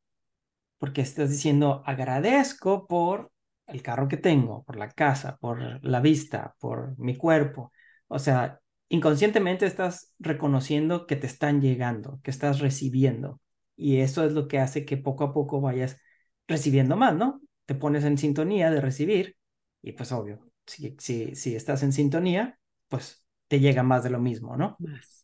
porque 0.78 1.02
estás 1.02 1.30
diciendo 1.30 1.82
agradezco 1.86 2.86
por 2.86 3.32
el 3.66 3.82
carro 3.82 4.08
que 4.08 4.16
tengo, 4.16 4.64
por 4.64 4.76
la 4.76 4.90
casa, 4.90 5.36
por 5.38 5.84
la 5.84 6.00
vista, 6.00 6.56
por 6.60 6.98
mi 6.98 7.16
cuerpo. 7.16 7.72
O 8.08 8.18
sea, 8.18 8.60
inconscientemente 8.88 9.66
estás 9.66 10.14
reconociendo 10.18 11.06
que 11.06 11.16
te 11.16 11.26
están 11.26 11.60
llegando, 11.60 12.20
que 12.22 12.30
estás 12.30 12.60
recibiendo. 12.60 13.40
Y 13.76 13.98
eso 14.00 14.24
es 14.24 14.32
lo 14.32 14.48
que 14.48 14.58
hace 14.58 14.84
que 14.84 14.96
poco 14.96 15.24
a 15.24 15.32
poco 15.32 15.60
vayas 15.60 15.98
recibiendo 16.46 16.96
más, 16.96 17.14
¿no? 17.14 17.40
Te 17.66 17.74
pones 17.74 18.04
en 18.04 18.18
sintonía 18.18 18.70
de 18.70 18.80
recibir 18.80 19.36
y 19.82 19.92
pues 19.92 20.12
obvio, 20.12 20.40
si, 20.66 20.96
si, 20.98 21.54
estás 21.54 21.82
en 21.82 21.92
sintonía, 21.92 22.58
pues 22.88 23.26
te 23.48 23.60
llega 23.60 23.82
más 23.82 24.02
de 24.02 24.10
lo 24.10 24.18
mismo, 24.18 24.56
¿no? 24.56 24.76
Más. 24.78 25.23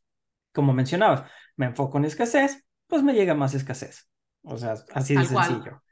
Como 0.52 0.72
mencionabas, 0.72 1.30
me 1.56 1.66
enfoco 1.66 1.98
en 1.98 2.06
escasez, 2.06 2.64
pues 2.86 3.02
me 3.02 3.14
llega 3.14 3.34
más 3.34 3.54
escasez. 3.54 4.08
O 4.42 4.56
sea, 4.56 4.74
así 4.92 5.14
de 5.14 5.24
sencillo. 5.24 5.82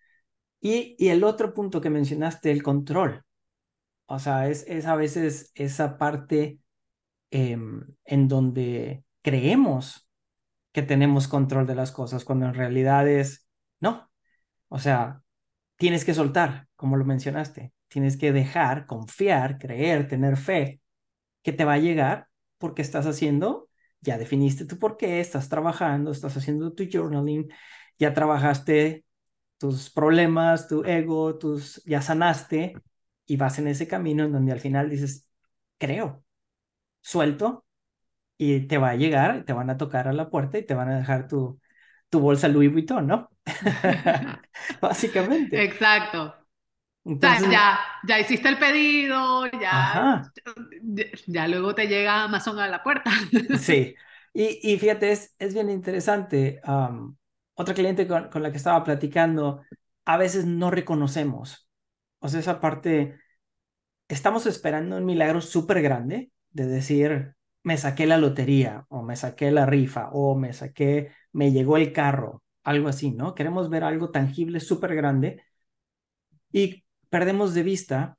Y, 0.61 0.97
y 0.99 1.09
el 1.09 1.25
otro 1.25 1.55
punto 1.55 1.81
que 1.81 1.91
mencionaste, 1.91 2.51
el 2.51 2.63
control. 2.63 3.25
O 4.07 4.19
sea, 4.19 4.49
es, 4.49 4.65
es 4.67 4.87
a 4.87 4.97
veces 4.97 5.53
esa 5.55 5.99
parte 5.99 6.59
em, 7.31 7.85
en 8.05 8.29
donde 8.29 9.05
creemos 9.23 10.09
que 10.73 10.83
tenemos 10.83 11.29
control 11.29 11.67
de 11.67 11.75
las 11.75 11.93
cosas, 11.93 12.25
cuando 12.25 12.47
en 12.47 12.55
realidad 12.55 13.09
es, 13.09 13.47
no. 13.81 14.11
O 14.69 14.79
sea, 14.79 15.23
tienes 15.77 16.05
que 16.05 16.15
soltar, 16.15 16.69
como 16.77 16.97
lo 16.97 17.05
mencionaste. 17.05 17.73
Tienes 17.89 18.17
que 18.17 18.33
dejar, 18.33 18.87
confiar, 18.87 19.59
creer, 19.59 20.09
tener 20.09 20.37
fe 20.37 20.81
que 21.43 21.53
te 21.53 21.65
va 21.65 21.75
a 21.75 21.79
llegar 21.79 22.29
porque 22.59 22.83
estás 22.83 23.07
haciendo, 23.07 23.68
ya 24.01 24.19
definiste 24.19 24.65
tu 24.65 24.79
por 24.79 24.97
qué, 24.97 25.21
estás 25.21 25.49
trabajando, 25.49 26.11
estás 26.11 26.37
haciendo 26.37 26.73
tu 26.73 26.85
journaling, 26.91 27.49
ya 27.99 28.15
trabajaste 28.15 29.05
tus 29.59 29.91
problemas, 29.91 30.69
tu 30.69 30.85
ego, 30.85 31.37
tus, 31.39 31.83
ya 31.85 32.03
sanaste 32.03 32.75
y 33.27 33.37
vas 33.37 33.59
en 33.59 33.69
ese 33.69 33.89
camino 33.89 34.25
en 34.25 34.33
donde 34.33 34.53
al 34.53 34.61
final 34.61 34.89
dices, 34.91 35.29
creo, 35.79 36.25
suelto 37.01 37.65
y 38.39 38.61
te 38.69 38.79
va 38.79 38.91
a 38.91 38.97
llegar, 38.97 39.45
te 39.45 39.53
van 39.53 39.71
a 39.71 39.77
tocar 39.77 40.09
a 40.09 40.13
la 40.13 40.31
puerta 40.31 40.59
y 40.59 40.67
te 40.67 40.75
van 40.75 40.89
a 40.89 40.99
dejar 40.99 41.29
tu, 41.29 41.61
tu 42.09 42.21
bolsa 42.21 42.49
Louis 42.49 42.73
Vuitton, 42.73 43.07
¿no? 43.07 43.31
Básicamente. 44.81 45.63
Exacto. 45.63 46.35
O 47.17 47.21
sea, 47.21 47.41
Entonces, 47.41 47.49
ya, 47.51 47.79
ya 48.07 48.19
hiciste 48.21 48.49
el 48.49 48.59
pedido, 48.59 49.47
ya, 49.61 50.03
ya, 50.83 51.05
ya 51.27 51.49
luego 51.49 51.75
te 51.75 51.87
llega 51.89 52.25
Amazon 52.25 52.59
a 52.59 52.69
la 52.69 52.83
puerta. 52.83 53.11
Sí, 53.55 53.95
y, 54.33 54.61
y 54.73 54.79
fíjate, 54.79 55.11
es, 55.13 55.35
es 55.39 55.55
bien 55.55 55.71
interesante. 55.71 56.61
otra 57.55 57.75
cliente 57.75 58.07
con, 58.07 58.29
con 58.31 58.43
la 58.43 58.51
que 58.51 58.57
estaba 58.59 58.85
platicando, 58.85 59.63
a 60.05 60.17
veces 60.17 60.47
no 60.47 60.71
reconocemos. 60.71 61.69
O 62.21 62.29
sea, 62.29 62.41
esa 62.41 62.61
parte, 62.61 63.19
estamos 64.09 64.47
esperando 64.47 64.97
un 64.97 65.07
milagro 65.07 65.41
súper 65.43 65.83
grande 65.83 66.33
de 66.51 66.67
decir, 66.67 67.37
me 67.65 67.79
saqué 67.79 68.07
la 68.07 68.19
lotería, 68.19 68.87
o 68.91 69.03
me 69.03 69.17
saqué 69.17 69.51
la 69.53 69.67
rifa, 69.67 70.11
o 70.13 70.37
me 70.37 70.53
saqué, 70.55 71.13
me 71.33 71.53
llegó 71.53 71.77
el 71.79 71.93
carro, 71.93 72.43
algo 72.65 72.89
así, 72.89 73.13
¿no? 73.13 73.35
Queremos 73.35 73.71
ver 73.71 73.85
algo 73.85 74.11
tangible 74.13 74.61
súper 74.61 74.95
grande 74.97 75.43
y 76.53 76.85
perdemos 77.11 77.55
de 77.55 77.63
vista, 77.63 78.19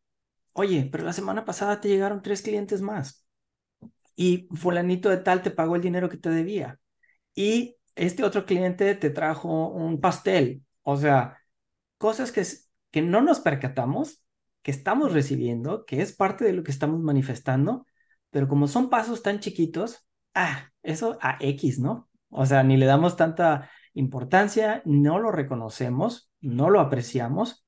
oye, 0.54 0.90
pero 0.92 1.06
la 1.06 1.14
semana 1.14 1.46
pasada 1.46 1.82
te 1.82 1.90
llegaron 1.90 2.22
tres 2.22 2.42
clientes 2.42 2.82
más 2.82 3.26
y 4.20 4.50
fulanito 4.54 5.10
de 5.10 5.16
tal 5.18 5.42
te 5.42 5.50
pagó 5.50 5.78
el 5.78 5.82
dinero 5.82 6.10
que 6.10 6.18
te 6.18 6.30
debía. 6.30 6.78
Y 7.34 7.78
este 7.96 8.26
otro 8.26 8.46
cliente 8.46 8.94
te 8.96 9.10
trajo 9.12 9.70
un 9.70 10.02
pastel. 10.02 10.66
O 10.84 10.98
sea, 10.98 11.38
cosas 11.98 12.34
que, 12.34 12.44
que 12.92 13.02
no 13.02 13.22
nos 13.22 13.40
percatamos, 13.40 14.22
que 14.62 14.72
estamos 14.72 15.14
recibiendo, 15.14 15.86
que 15.86 16.02
es 16.02 16.14
parte 16.14 16.44
de 16.44 16.52
lo 16.52 16.64
que 16.64 16.72
estamos 16.72 17.00
manifestando, 17.00 17.86
pero 18.30 18.50
como 18.50 18.68
son 18.68 18.90
pasos 18.90 19.24
tan 19.24 19.40
chiquitos, 19.40 20.06
ah, 20.34 20.70
eso 20.84 21.18
a 21.22 21.38
X, 21.40 21.80
¿no? 21.80 22.10
O 22.30 22.46
sea, 22.46 22.62
ni 22.64 22.76
le 22.76 22.88
damos 22.88 23.16
tanta 23.16 23.70
importancia, 23.94 24.82
no 24.84 25.18
lo 25.20 25.32
reconocemos, 25.32 26.30
no 26.42 26.70
lo 26.70 26.82
apreciamos, 26.82 27.66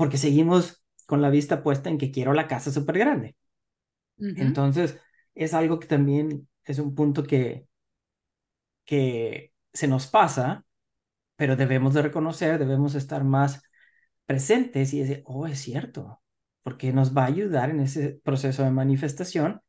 porque 0.00 0.16
seguimos 0.18 0.82
con 1.06 1.20
la 1.22 1.28
vista 1.30 1.62
puesta 1.62 1.90
en 1.90 1.98
que 1.98 2.10
quiero 2.10 2.32
la 2.32 2.48
casa 2.48 2.70
súper 2.72 2.98
grande. 2.98 3.36
Ujú. 4.18 4.32
Entonces, 4.34 4.98
es 5.34 5.54
algo 5.54 5.78
que 5.78 5.86
también 5.86 6.48
es 6.64 6.78
un 6.80 6.94
punto 6.94 7.22
que, 7.24 7.66
que 8.84 9.52
se 9.72 9.88
nos 9.88 10.06
pasa, 10.06 10.64
pero 11.36 11.56
debemos 11.56 11.94
de 11.94 12.02
reconocer, 12.02 12.58
debemos 12.60 12.96
estar 12.96 13.24
más 13.24 13.62
presentes 14.26 14.94
y 14.94 15.00
decir, 15.00 15.22
oh, 15.26 15.48
es 15.48 15.60
cierto, 15.60 16.22
porque 16.64 16.92
nos 16.94 17.16
va 17.16 17.24
a 17.24 17.28
ayudar 17.28 17.70
en 17.70 17.80
ese 17.82 18.20
proceso 18.24 18.64
de 18.64 18.72
manifestación, 18.72 19.62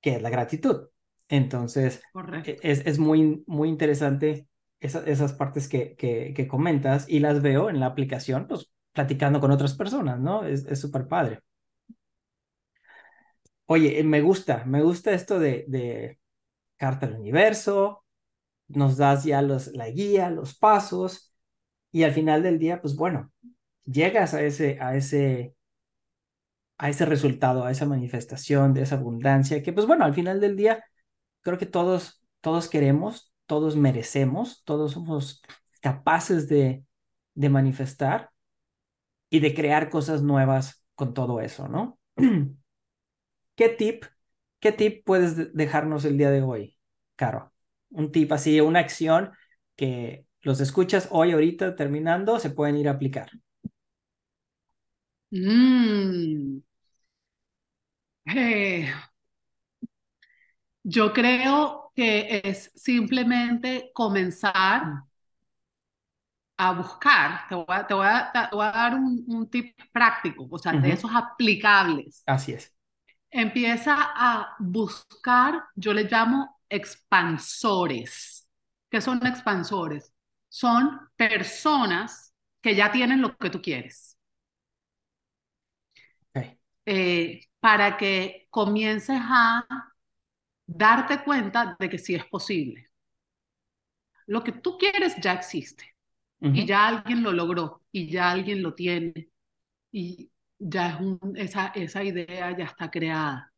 que 0.00 0.16
es 0.16 0.22
la 0.22 0.30
gratitud. 0.30 0.88
Entonces, 1.28 2.02
e- 2.42 2.60
es, 2.62 2.80
es 2.86 2.98
muy, 2.98 3.44
muy 3.46 3.68
interesante 3.68 4.48
esa- 4.80 5.04
esas 5.06 5.32
partes 5.34 5.68
que, 5.68 5.96
que, 5.96 6.32
que 6.34 6.48
comentas 6.48 7.08
y 7.08 7.20
las 7.20 7.42
veo 7.42 7.70
en 7.70 7.80
la 7.80 7.86
aplicación, 7.86 8.46
pues 8.48 8.71
platicando 8.92 9.40
con 9.40 9.50
otras 9.50 9.74
personas, 9.74 10.20
¿no? 10.20 10.44
Es 10.44 10.80
súper 10.80 11.08
padre. 11.08 11.40
Oye, 13.66 13.98
eh, 14.00 14.04
me 14.04 14.20
gusta, 14.20 14.64
me 14.66 14.82
gusta 14.82 15.12
esto 15.12 15.38
de, 15.38 15.64
de 15.68 16.18
carta 16.76 17.06
al 17.06 17.14
universo, 17.14 18.04
nos 18.68 18.96
das 18.96 19.24
ya 19.24 19.42
los, 19.42 19.68
la 19.68 19.90
guía, 19.90 20.30
los 20.30 20.56
pasos, 20.58 21.34
y 21.92 22.04
al 22.04 22.12
final 22.12 22.42
del 22.42 22.58
día, 22.58 22.80
pues 22.82 22.96
bueno, 22.96 23.32
llegas 23.84 24.34
a 24.34 24.42
ese, 24.42 24.78
a 24.80 24.96
ese, 24.96 25.56
a 26.78 26.90
ese 26.90 27.06
resultado, 27.06 27.64
a 27.64 27.70
esa 27.70 27.86
manifestación 27.86 28.74
de 28.74 28.82
esa 28.82 28.96
abundancia, 28.96 29.62
que 29.62 29.72
pues 29.72 29.86
bueno, 29.86 30.04
al 30.04 30.14
final 30.14 30.40
del 30.40 30.56
día, 30.56 30.84
creo 31.42 31.58
que 31.58 31.66
todos, 31.66 32.22
todos 32.40 32.68
queremos, 32.68 33.32
todos 33.46 33.76
merecemos, 33.76 34.64
todos 34.64 34.92
somos 34.92 35.42
capaces 35.80 36.48
de, 36.48 36.84
de 37.34 37.48
manifestar 37.48 38.31
y 39.32 39.40
de 39.40 39.54
crear 39.54 39.90
cosas 39.90 40.22
nuevas 40.22 40.84
con 40.96 41.14
todo 41.14 41.40
eso, 41.42 41.68
¿no? 41.68 41.98
¿Qué 43.56 43.68
tip, 43.68 44.04
qué 44.60 44.72
tip 44.72 45.04
puedes 45.04 45.36
de- 45.36 45.46
dejarnos 45.52 46.04
el 46.04 46.18
día 46.18 46.30
de 46.30 46.42
hoy, 46.42 46.78
Caro? 47.16 47.52
Un 47.90 48.12
tip 48.12 48.32
así, 48.32 48.60
una 48.60 48.80
acción 48.80 49.32
que 49.76 50.26
los 50.42 50.60
escuchas 50.60 51.08
hoy, 51.10 51.32
ahorita, 51.32 51.76
terminando, 51.76 52.38
se 52.38 52.50
pueden 52.50 52.76
ir 52.76 52.88
a 52.88 52.92
aplicar. 52.92 53.30
Mm. 55.32 56.62
Eh, 58.26 58.92
yo 60.82 61.12
creo 61.12 61.92
que 61.94 62.40
es 62.44 62.72
simplemente 62.74 63.90
comenzar 63.94 65.04
a 66.68 66.72
buscar. 66.72 67.48
Te 67.48 67.54
voy 67.54 67.66
a, 67.68 67.86
te 67.86 67.94
voy 67.94 68.06
a- 68.06 68.30
te 68.32 68.56
voy 68.56 68.66
a 68.66 68.70
dar 68.72 68.94
un, 68.94 69.24
un 69.28 69.48
tip 69.50 69.76
práctico, 69.92 70.46
o 70.50 70.58
sea, 70.58 70.74
de 70.74 70.92
esos 70.92 71.10
aplicables. 71.14 72.26
Así 72.26 72.52
es. 72.54 72.74
Empieza 73.30 73.94
a 73.98 74.56
buscar, 74.58 75.64
yo 75.74 75.92
le 75.94 76.04
llamo 76.04 76.60
expansores. 76.68 78.48
¿Qué 78.90 79.00
son 79.00 79.24
expansores? 79.26 80.12
Son 80.48 81.00
personas 81.16 82.34
que 82.60 82.74
ya 82.76 82.92
tienen 82.92 83.22
lo 83.22 83.36
que 83.36 83.48
tú 83.50 83.62
quieres. 83.62 84.18
Ok. 86.34 86.56
eh, 86.86 87.40
para 87.60 87.96
que 87.96 88.46
comiences 88.50 89.18
a 89.20 89.66
darte 90.66 91.22
cuenta 91.24 91.76
de 91.78 91.88
que 91.88 91.98
sí 91.98 92.14
es 92.16 92.24
posible. 92.26 92.90
Lo 94.26 94.42
que 94.42 94.50
tú 94.50 94.78
quieres 94.78 95.14
ya 95.20 95.32
existe 95.32 95.91
y 96.42 96.66
ya 96.66 96.88
alguien 96.88 97.22
lo 97.22 97.32
logró 97.32 97.82
y 97.92 98.10
ya 98.10 98.30
alguien 98.30 98.62
lo 98.62 98.74
tiene 98.74 99.28
y 99.92 100.30
ya 100.58 100.90
es 100.90 101.00
un, 101.00 101.34
esa, 101.36 101.68
esa 101.68 102.02
idea 102.02 102.56
ya 102.56 102.64
está 102.64 102.90
creada. 102.90 103.52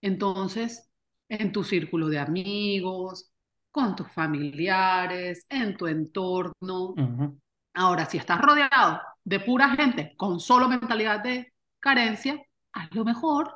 Entonces, 0.00 0.88
en 1.28 1.52
tu 1.52 1.64
círculo 1.64 2.08
de 2.08 2.18
amigos, 2.18 3.32
con 3.70 3.94
tus 3.96 4.10
familiares, 4.12 5.46
en 5.48 5.76
tu 5.76 5.86
entorno. 5.86 6.94
Ahora, 7.74 8.06
si 8.06 8.18
estás 8.18 8.40
rodeado 8.40 9.00
de 9.24 9.40
pura 9.40 9.70
gente 9.70 10.14
con 10.16 10.40
solo 10.40 10.68
mentalidad 10.68 11.22
de 11.22 11.52
carencia, 11.78 12.40
a 12.72 12.88
lo 12.92 13.04
mejor 13.04 13.52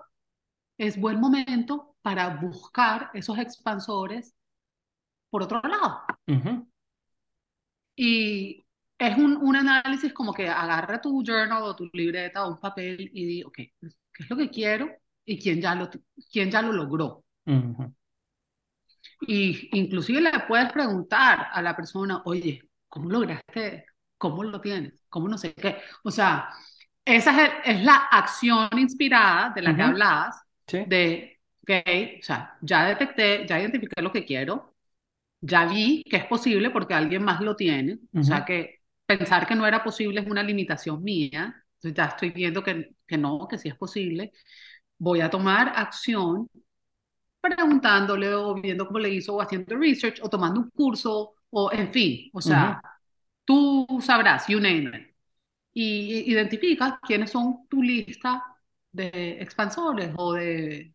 es 0.78 1.00
buen 1.00 1.20
momento 1.20 1.96
para 2.02 2.28
buscar 2.36 3.10
esos 3.14 3.38
expansores 3.38 4.34
por 5.30 5.42
otro 5.42 5.60
lado. 5.62 6.02
Y 7.96 8.61
es 9.02 9.18
un, 9.18 9.36
un 9.36 9.56
análisis 9.56 10.12
como 10.12 10.32
que 10.32 10.48
agarra 10.48 11.00
tu 11.00 11.24
journal 11.24 11.62
o 11.62 11.74
tu 11.74 11.90
libreta 11.92 12.44
o 12.44 12.50
un 12.52 12.60
papel 12.60 13.10
y 13.12 13.26
di, 13.26 13.42
ok, 13.42 13.56
¿qué 13.56 13.72
es 14.20 14.30
lo 14.30 14.36
que 14.36 14.48
quiero 14.48 14.88
y 15.24 15.38
quién 15.40 15.60
ya 15.60 15.74
lo, 15.74 15.90
quién 16.30 16.50
ya 16.50 16.62
lo 16.62 16.72
logró? 16.72 17.24
Ujú. 17.46 17.94
Y 19.22 19.68
inclusive 19.76 20.20
le 20.20 20.30
puedes 20.46 20.70
preguntar 20.72 21.48
a 21.52 21.60
la 21.60 21.74
persona, 21.74 22.22
oye, 22.24 22.62
¿cómo 22.88 23.10
lograste? 23.10 23.86
¿Cómo 24.16 24.44
lo 24.44 24.60
tienes? 24.60 24.94
¿Cómo 25.08 25.28
no 25.28 25.36
sé 25.36 25.52
qué? 25.52 25.78
O 26.04 26.10
sea, 26.12 26.48
esa 27.04 27.46
es, 27.64 27.82
la 27.82 27.96
acción 28.08 28.68
inspirada 28.78 29.50
de 29.52 29.62
la 29.62 29.74
que 29.74 29.82
hablabas, 29.82 30.40
de, 30.68 31.40
ok, 31.62 31.70
o 32.20 32.22
sea, 32.22 32.56
ya 32.60 32.86
detecté, 32.86 33.44
ya 33.48 33.58
identifiqué 33.58 34.00
lo 34.00 34.12
que 34.12 34.24
quiero, 34.24 34.76
ya 35.40 35.64
vi 35.64 36.04
que 36.04 36.18
es 36.18 36.26
posible 36.26 36.70
porque 36.70 36.94
alguien 36.94 37.24
más 37.24 37.40
lo 37.40 37.56
tiene, 37.56 37.98
o 38.14 38.22
sea, 38.22 38.44
que 38.44 38.81
pensar 39.06 39.46
que 39.46 39.54
no 39.54 39.66
era 39.66 39.82
posible 39.84 40.20
es 40.20 40.26
una 40.26 40.42
limitación 40.42 41.02
mía, 41.02 41.54
entonces 41.76 41.94
ya 41.96 42.04
estoy 42.06 42.30
viendo 42.30 42.62
que, 42.62 42.94
que 43.06 43.18
no, 43.18 43.46
que 43.48 43.58
sí 43.58 43.68
es 43.68 43.76
posible, 43.76 44.32
voy 44.98 45.20
a 45.20 45.30
tomar 45.30 45.72
acción 45.76 46.48
preguntándole 47.40 48.34
o 48.34 48.54
viendo 48.54 48.86
cómo 48.86 48.98
le 49.00 49.10
hizo 49.10 49.34
o 49.34 49.42
haciendo 49.42 49.76
research 49.76 50.20
o 50.22 50.28
tomando 50.30 50.60
un 50.60 50.70
curso 50.70 51.34
o 51.50 51.72
en 51.72 51.92
fin, 51.92 52.30
o 52.32 52.40
sea, 52.40 52.80
tú 53.44 53.86
sabrás, 54.02 54.46
you 54.48 54.60
name 54.60 54.90
it. 54.98 55.16
Y 55.74 56.32
identifica 56.32 57.00
quiénes 57.02 57.30
son 57.30 57.66
tu 57.68 57.82
lista 57.82 58.44
de 58.92 59.38
expansores 59.42 60.12
o 60.16 60.34
de, 60.34 60.94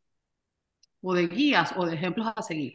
o 1.02 1.14
de 1.16 1.28
guías 1.28 1.74
o 1.76 1.86
de 1.88 1.96
ejemplos 1.96 2.28
a 2.36 2.42
seguir. 2.44 2.74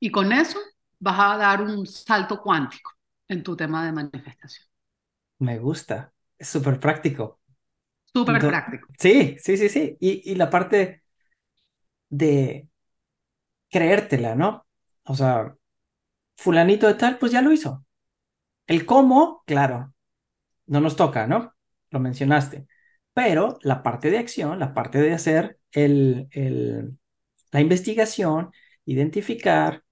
Y 0.00 0.10
con 0.10 0.32
eso 0.32 0.58
vas 0.98 1.18
a 1.18 1.36
dar 1.36 1.62
un 1.62 1.86
salto 1.86 2.40
cuántico 2.42 2.95
en 3.28 3.42
tu 3.42 3.56
tema 3.56 3.84
de 3.86 3.92
manifestación. 3.92 4.66
Me 5.38 5.58
gusta, 5.58 6.12
es 6.38 6.48
súper 6.48 6.78
práctico. 6.78 7.40
Súper 8.12 8.38
práctico. 8.40 8.88
Sí, 8.98 9.36
sí, 9.40 9.56
sí, 9.56 9.68
sí. 9.68 9.96
Y, 10.00 10.32
y 10.32 10.34
la 10.36 10.50
parte 10.50 11.02
de 12.10 12.68
creértela, 13.70 14.34
¿no? 14.34 14.66
O 15.04 15.14
sea, 15.14 15.56
fulanito 16.36 16.86
de 16.86 16.94
tal, 16.94 17.18
pues 17.18 17.32
ya 17.32 17.42
lo 17.42 17.52
hizo. 17.52 17.84
El 18.66 18.86
cómo, 18.86 19.44
claro, 19.46 19.94
no 20.66 20.80
nos 20.82 20.96
toca, 20.96 21.28
¿no? 21.28 21.54
Lo 21.90 22.00
mencionaste. 22.00 22.68
Pero 23.14 23.58
la 23.62 23.82
parte 23.84 24.10
de 24.10 24.18
acción, 24.18 24.60
la 24.60 24.74
parte 24.74 25.00
de 25.00 25.14
hacer 25.14 25.60
el, 25.72 26.28
el, 26.32 26.98
la 27.52 27.62
investigación, 27.62 28.52
identificar 28.86 29.84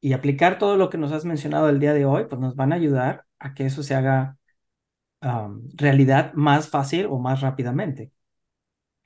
y 0.00 0.12
aplicar 0.12 0.58
todo 0.58 0.76
lo 0.76 0.90
que 0.90 0.98
nos 0.98 1.12
has 1.12 1.24
mencionado 1.24 1.68
el 1.68 1.80
día 1.80 1.92
de 1.94 2.04
hoy, 2.04 2.26
pues 2.28 2.40
nos 2.40 2.54
van 2.56 2.72
a 2.72 2.76
ayudar 2.76 3.24
a 3.38 3.54
que 3.54 3.66
eso 3.66 3.82
se 3.82 3.94
haga 3.94 4.36
realidad 5.76 6.32
más 6.34 6.68
fácil 6.68 7.06
o 7.06 7.18
más 7.18 7.40
rápidamente. 7.40 8.12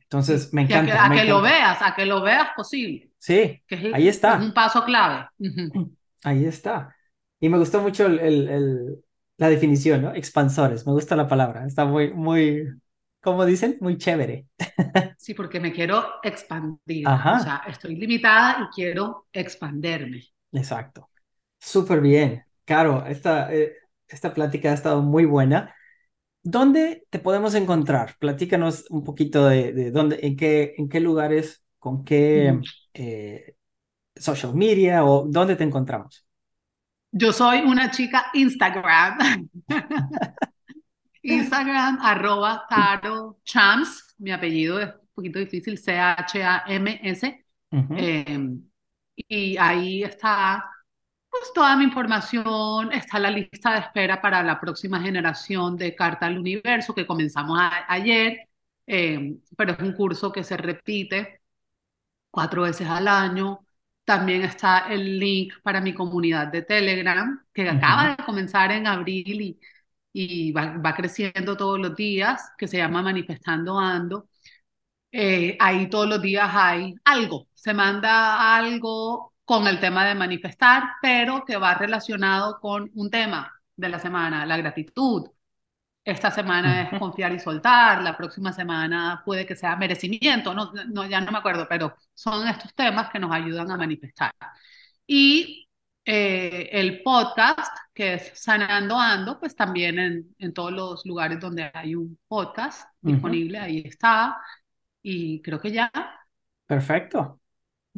Entonces, 0.01 0.53
me 0.53 0.63
encanta. 0.63 1.07
a 1.07 1.11
que, 1.11 1.25
lo 1.25 1.41
veas, 1.41 1.79
a 1.81 1.95
que 1.95 2.05
lo 2.05 2.21
veas 2.21 2.49
posible. 2.57 3.11
Sí, 3.19 3.63
ahí 3.95 4.09
está. 4.09 4.37
Es 4.37 4.43
un 4.43 4.53
paso 4.53 4.85
clave. 4.85 5.29
Ahí 6.23 6.45
está. 6.45 6.95
Y 7.39 7.49
me 7.49 7.57
gustó 7.57 7.81
mucho 7.81 8.05
el, 8.05 8.19
el, 8.19 9.05
la 9.39 9.49
definición, 9.49 10.03
¿no? 10.03 10.15
Expansores, 10.15 10.87
me 10.87 10.93
gusta 10.93 11.17
la 11.17 11.27
palabra, 11.27 11.67
está 11.67 11.87
muy, 11.87 12.13
muy, 12.13 12.69
¿cómo 13.23 13.47
dicen? 13.47 13.79
Muy 13.81 13.97
chévere. 13.97 14.47
Sí, 15.17 15.35
porque 15.35 15.61
me 15.61 15.71
quiero 15.71 16.03
expandir. 16.23 17.07
Ajá. 17.07 17.37
O 17.37 17.41
sea, 17.41 17.63
estoy 17.69 17.95
limitada 17.95 18.63
y 18.65 18.75
quiero 18.75 19.27
expanderme. 19.33 20.23
Exacto. 20.53 21.09
Súper 21.59 22.01
bien. 22.01 22.45
Caro, 22.65 23.05
esta, 23.07 23.53
eh, 23.53 23.75
esta 24.09 24.33
plática 24.33 24.71
ha 24.71 24.75
estado 24.75 25.03
muy 25.03 25.25
buena. 25.25 25.75
¿Dónde 26.43 27.05
te 27.11 27.19
podemos 27.19 27.55
encontrar? 27.55 28.17
Platícanos 28.19 28.87
un 28.91 29.05
poquito 29.05 29.47
de, 29.47 29.91
dónde, 29.91 30.21
en 30.23 30.37
qué, 30.37 30.75
en 30.79 30.89
qué 30.89 31.01
lugares, 31.01 31.63
con 31.79 32.05
qué 32.05 32.59
eh, 32.95 33.55
social 34.17 34.55
media 34.55 35.05
o 35.05 35.27
dónde 35.27 35.57
te 35.57 35.65
encontramos. 35.65 36.25
Yo 37.13 37.33
soy 37.33 37.61
una 37.61 37.91
chica 37.91 38.27
Instagram. 38.33 39.49
Instagram, 41.23 41.99
arroba 42.01 42.65
Caro 42.69 43.39
Chams. 43.45 44.15
Mi 44.19 44.31
apellido 44.31 44.81
es 44.81 44.89
un 44.95 45.09
poquito 45.15 45.39
difícil, 45.39 45.77
C-H-A-M-S. 45.77 47.45
Y 49.29 49.57
ahí 49.59 50.03
está 50.03 50.71
pues, 51.31 51.53
toda 51.55 51.77
mi 51.77 51.85
información. 51.85 52.93
Está 52.93 53.19
la 53.19 53.31
lista 53.31 53.73
de 53.75 53.81
espera 53.81 54.21
para 54.21 54.43
la 54.43 54.61
próxima 54.61 55.01
generación 55.01 55.77
de 55.77 55.95
Carta 55.95 56.27
al 56.27 56.39
Universo 56.39 56.95
que 56.95 57.07
comenzamos 57.07 57.59
ayer. 57.89 58.49
Em, 58.87 59.41
pero 59.57 59.73
es 59.73 59.79
un 59.81 59.93
curso 59.95 60.33
que 60.33 60.43
se 60.45 60.57
repite 60.57 61.43
cuatro 62.31 62.63
veces 62.63 62.89
al 62.89 63.09
año. 63.09 63.61
También 64.05 64.43
está 64.43 64.89
el 64.93 65.19
link 65.19 65.55
para 65.63 65.81
mi 65.81 65.95
comunidad 65.95 66.49
de 66.49 66.63
Telegram, 66.63 67.45
que 67.53 67.69
acaba 67.69 68.17
de 68.17 68.25
comenzar 68.25 68.73
en 68.73 68.87
abril 68.87 69.41
y, 69.43 69.61
y 70.13 70.53
va, 70.53 70.95
creciendo 70.95 71.57
todos 71.57 71.79
los 71.79 71.95
días, 71.97 72.53
que 72.59 72.69
se 72.69 72.79
llama 72.79 73.03
Manifestando 73.03 73.79
Ando. 73.79 74.29
Eh, 75.13 75.57
ahí 75.61 75.89
todos 75.89 76.09
los 76.09 76.23
días 76.23 76.49
hay 76.53 76.95
algo, 77.05 77.49
se 77.55 77.75
manda 77.75 78.57
algo 78.57 79.35
con 79.45 79.67
el 79.67 79.81
tema 79.81 80.07
de 80.07 80.15
manifestar, 80.15 80.85
pero 81.03 81.45
que 81.45 81.57
va 81.57 81.75
relacionado 81.75 82.61
con 82.61 82.91
un 82.95 83.11
tema 83.11 83.53
de 83.77 83.89
la 83.89 83.99
semana, 83.99 84.47
la 84.47 84.57
gratitud, 84.57 85.29
esta 86.05 86.31
semana 86.31 86.83
es 86.83 86.99
confiar 86.99 87.33
y 87.33 87.39
soltar, 87.39 88.03
la 88.03 88.17
próxima 88.17 88.53
semana 88.53 89.23
puede 89.25 89.47
que 89.47 89.57
sea 89.57 89.77
merecimiento, 89.77 90.55
no, 90.55 90.73
no, 90.89 91.07
ya 91.07 91.21
no 91.21 91.33
me 91.33 91.39
acuerdo, 91.39 91.67
pero 91.69 91.95
son 92.15 92.47
estos 92.49 92.75
temas 92.75 93.11
que 93.11 93.19
nos 93.19 93.33
ayudan 93.33 93.71
a 93.71 93.77
manifestar. 93.77 94.33
Y 95.07 95.69
eh, 96.05 96.69
el 96.73 97.03
podcast, 97.03 97.77
que 97.95 98.15
es 98.15 98.33
Sanando 98.35 98.99
Ando, 98.99 99.39
pues 99.39 99.55
también 99.55 99.99
en, 99.99 100.35
en 100.39 100.55
todos 100.55 100.73
los 100.73 101.05
lugares 101.07 101.39
donde 101.41 101.71
hay 101.75 101.95
un 101.95 102.19
podcast 102.27 102.89
disponible, 103.01 103.59
ahí 103.59 103.83
está. 103.85 104.39
Y 105.03 105.43
creo 105.43 105.61
que 105.61 105.71
ya. 105.71 105.91
Perfecto. 106.67 107.41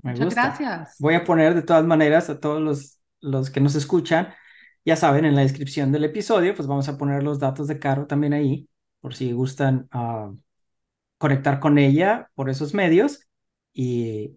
Me 0.02 0.12
Muchas 0.12 0.34
gracias. 0.34 0.96
Voy 0.98 1.14
a 1.14 1.24
poner 1.24 1.54
de 1.54 1.62
todas 1.62 1.84
maneras 1.84 2.30
a 2.30 2.40
todos 2.40 2.62
los, 2.62 2.98
los 3.20 3.50
que 3.50 3.60
nos 3.60 3.74
escuchan 3.74 4.28
ya 4.84 4.96
saben, 4.96 5.24
en 5.24 5.36
la 5.36 5.42
descripción 5.42 5.92
del 5.92 6.04
episodio, 6.04 6.54
pues 6.54 6.66
vamos 6.66 6.88
a 6.88 6.98
poner 6.98 7.22
los 7.22 7.38
datos 7.38 7.68
de 7.68 7.78
Caro 7.78 8.06
también 8.06 8.32
ahí, 8.32 8.68
por 9.00 9.14
si 9.14 9.32
gustan 9.32 9.88
ah, 9.92 10.32
conectar 11.18 11.60
con 11.60 11.78
ella 11.78 12.30
por 12.34 12.50
esos 12.50 12.74
medios. 12.74 13.28
Y, 13.72 14.32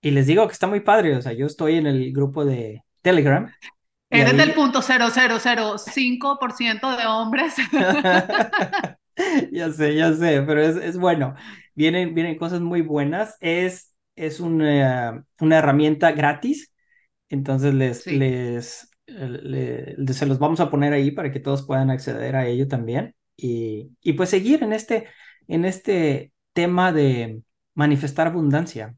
y 0.00 0.10
les 0.10 0.26
digo 0.26 0.46
que 0.46 0.52
está 0.52 0.66
muy 0.66 0.80
padre, 0.80 1.16
o 1.16 1.22
sea, 1.22 1.32
yo 1.32 1.46
estoy 1.46 1.76
en 1.76 1.86
el 1.86 2.12
grupo 2.12 2.44
de 2.44 2.82
Telegram. 3.00 3.50
Eres 4.10 4.36
del 4.36 4.52
punto 4.52 4.82
0005% 4.82 6.96
de 6.96 7.06
hombres. 7.06 7.54
ya 9.52 9.72
sé, 9.72 9.94
ya 9.94 10.12
sé, 10.12 10.42
pero 10.42 10.60
es, 10.60 10.76
es 10.76 10.98
bueno. 10.98 11.34
Vienen, 11.74 12.14
vienen 12.14 12.38
cosas 12.38 12.60
muy 12.60 12.82
buenas. 12.82 13.36
Es, 13.40 13.94
es 14.16 14.40
una, 14.40 15.26
una 15.40 15.58
herramienta 15.58 16.12
gratis. 16.12 16.72
Entonces 17.28 17.74
les, 17.74 18.06
les 18.06 18.88
se 19.06 20.26
los 20.26 20.38
vamos 20.38 20.60
a 20.60 20.70
poner 20.70 20.92
ahí 20.92 21.10
para 21.10 21.30
que 21.32 21.40
todos 21.40 21.66
puedan 21.66 21.90
acceder 21.90 22.36
a 22.36 22.46
ello 22.46 22.68
también 22.68 23.14
y, 23.36 23.90
y 24.02 24.12
pues 24.14 24.30
seguir 24.30 24.62
en 24.62 24.72
este, 24.72 25.08
en 25.48 25.64
este 25.64 26.32
tema 26.52 26.92
de 26.92 27.42
manifestar 27.74 28.26
abundancia, 28.28 28.96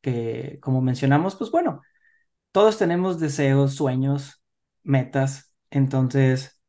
que 0.00 0.58
como 0.62 0.80
mencionamos, 0.82 1.36
pues 1.36 1.50
bueno, 1.50 1.82
todos 2.52 2.78
tenemos 2.78 3.20
deseos, 3.20 3.74
sueños, 3.74 4.42
metas, 4.82 5.54
entonces 5.70 6.60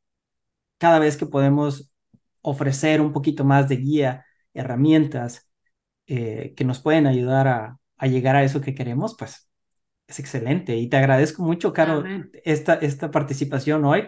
cada 0.77 0.99
vez 0.99 1.17
que 1.17 1.25
podemos 1.25 1.91
ofrecer 2.41 3.01
un 3.01 3.13
poquito 3.13 3.43
más 3.45 3.69
de 3.69 3.77
guía, 3.77 4.24
herramientas 4.55 5.47
eh, 6.07 6.53
que 6.57 6.65
nos 6.65 6.79
pueden 6.79 7.05
ayudar 7.05 7.47
a, 7.47 7.79
a 7.97 8.07
llegar 8.07 8.35
a 8.35 8.43
eso 8.43 8.61
que 8.61 8.73
queremos, 8.75 9.15
pues 9.17 9.49
es 10.07 10.19
excelente 10.19 10.75
y 10.75 10.87
te 10.87 10.97
agradezco 10.97 11.43
mucho, 11.43 11.73
Caro, 11.73 12.03
esta, 12.43 12.75
esta 12.75 13.11
participación 13.11 13.85
hoy. 13.85 14.07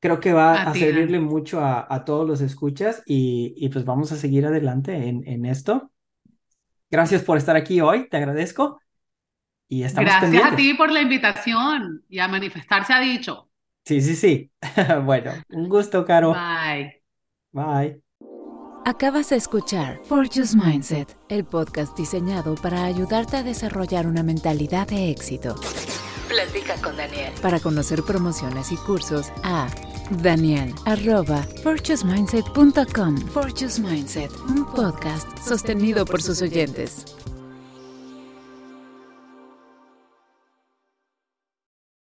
Creo 0.00 0.20
que 0.20 0.34
va 0.34 0.62
a, 0.62 0.74
servirle 0.74 1.18
mucho 1.18 1.60
a, 1.60 1.86
a, 1.88 2.04
todos 2.04 2.28
los 2.28 2.42
escuchas 2.42 3.02
y, 3.06 3.54
y, 3.56 3.70
pues 3.70 3.86
vamos 3.86 4.12
a 4.12 4.16
seguir 4.16 4.44
adelante 4.44 4.94
en, 5.08 5.26
en, 5.26 5.46
esto. 5.46 5.90
Gracias 6.90 7.22
por 7.22 7.38
estar 7.38 7.56
aquí 7.56 7.80
hoy, 7.80 8.08
te 8.10 8.18
agradezco. 8.18 8.80
Y 9.66 9.82
estamos 9.82 10.10
Gracias 10.10 10.52
a 10.52 10.56
ti 10.56 10.74
por 10.74 10.92
la 10.92 11.00
invitación 11.00 12.04
y 12.08 12.18
a 12.18 12.28
manifestarse 12.28 12.92
ha 12.92 13.00
dicho. 13.00 13.48
Sí, 13.86 14.02
sí, 14.02 14.14
sí. 14.14 14.50
bueno, 15.04 15.32
un 15.48 15.70
gusto, 15.70 16.04
Caro. 16.04 16.34
Bye. 16.34 17.02
Bye. 17.52 18.03
Acabas 18.86 19.30
de 19.30 19.36
escuchar 19.36 19.98
Fortune's 20.04 20.54
Mindset, 20.54 21.16
el 21.30 21.46
podcast 21.46 21.96
diseñado 21.96 22.54
para 22.54 22.84
ayudarte 22.84 23.38
a 23.38 23.42
desarrollar 23.42 24.06
una 24.06 24.22
mentalidad 24.22 24.86
de 24.86 25.10
éxito. 25.10 25.54
Platica 26.28 26.76
con 26.82 26.94
Daniel. 26.94 27.32
Para 27.40 27.60
conocer 27.60 28.02
promociones 28.02 28.72
y 28.72 28.76
cursos 28.76 29.32
a 29.42 29.68
Daniel 30.22 30.74
arroba 30.84 31.46
Mindset, 32.04 32.44
un 34.50 34.66
podcast 34.66 35.38
sostenido 35.38 36.04
por 36.04 36.20
sus 36.20 36.42
oyentes. 36.42 37.06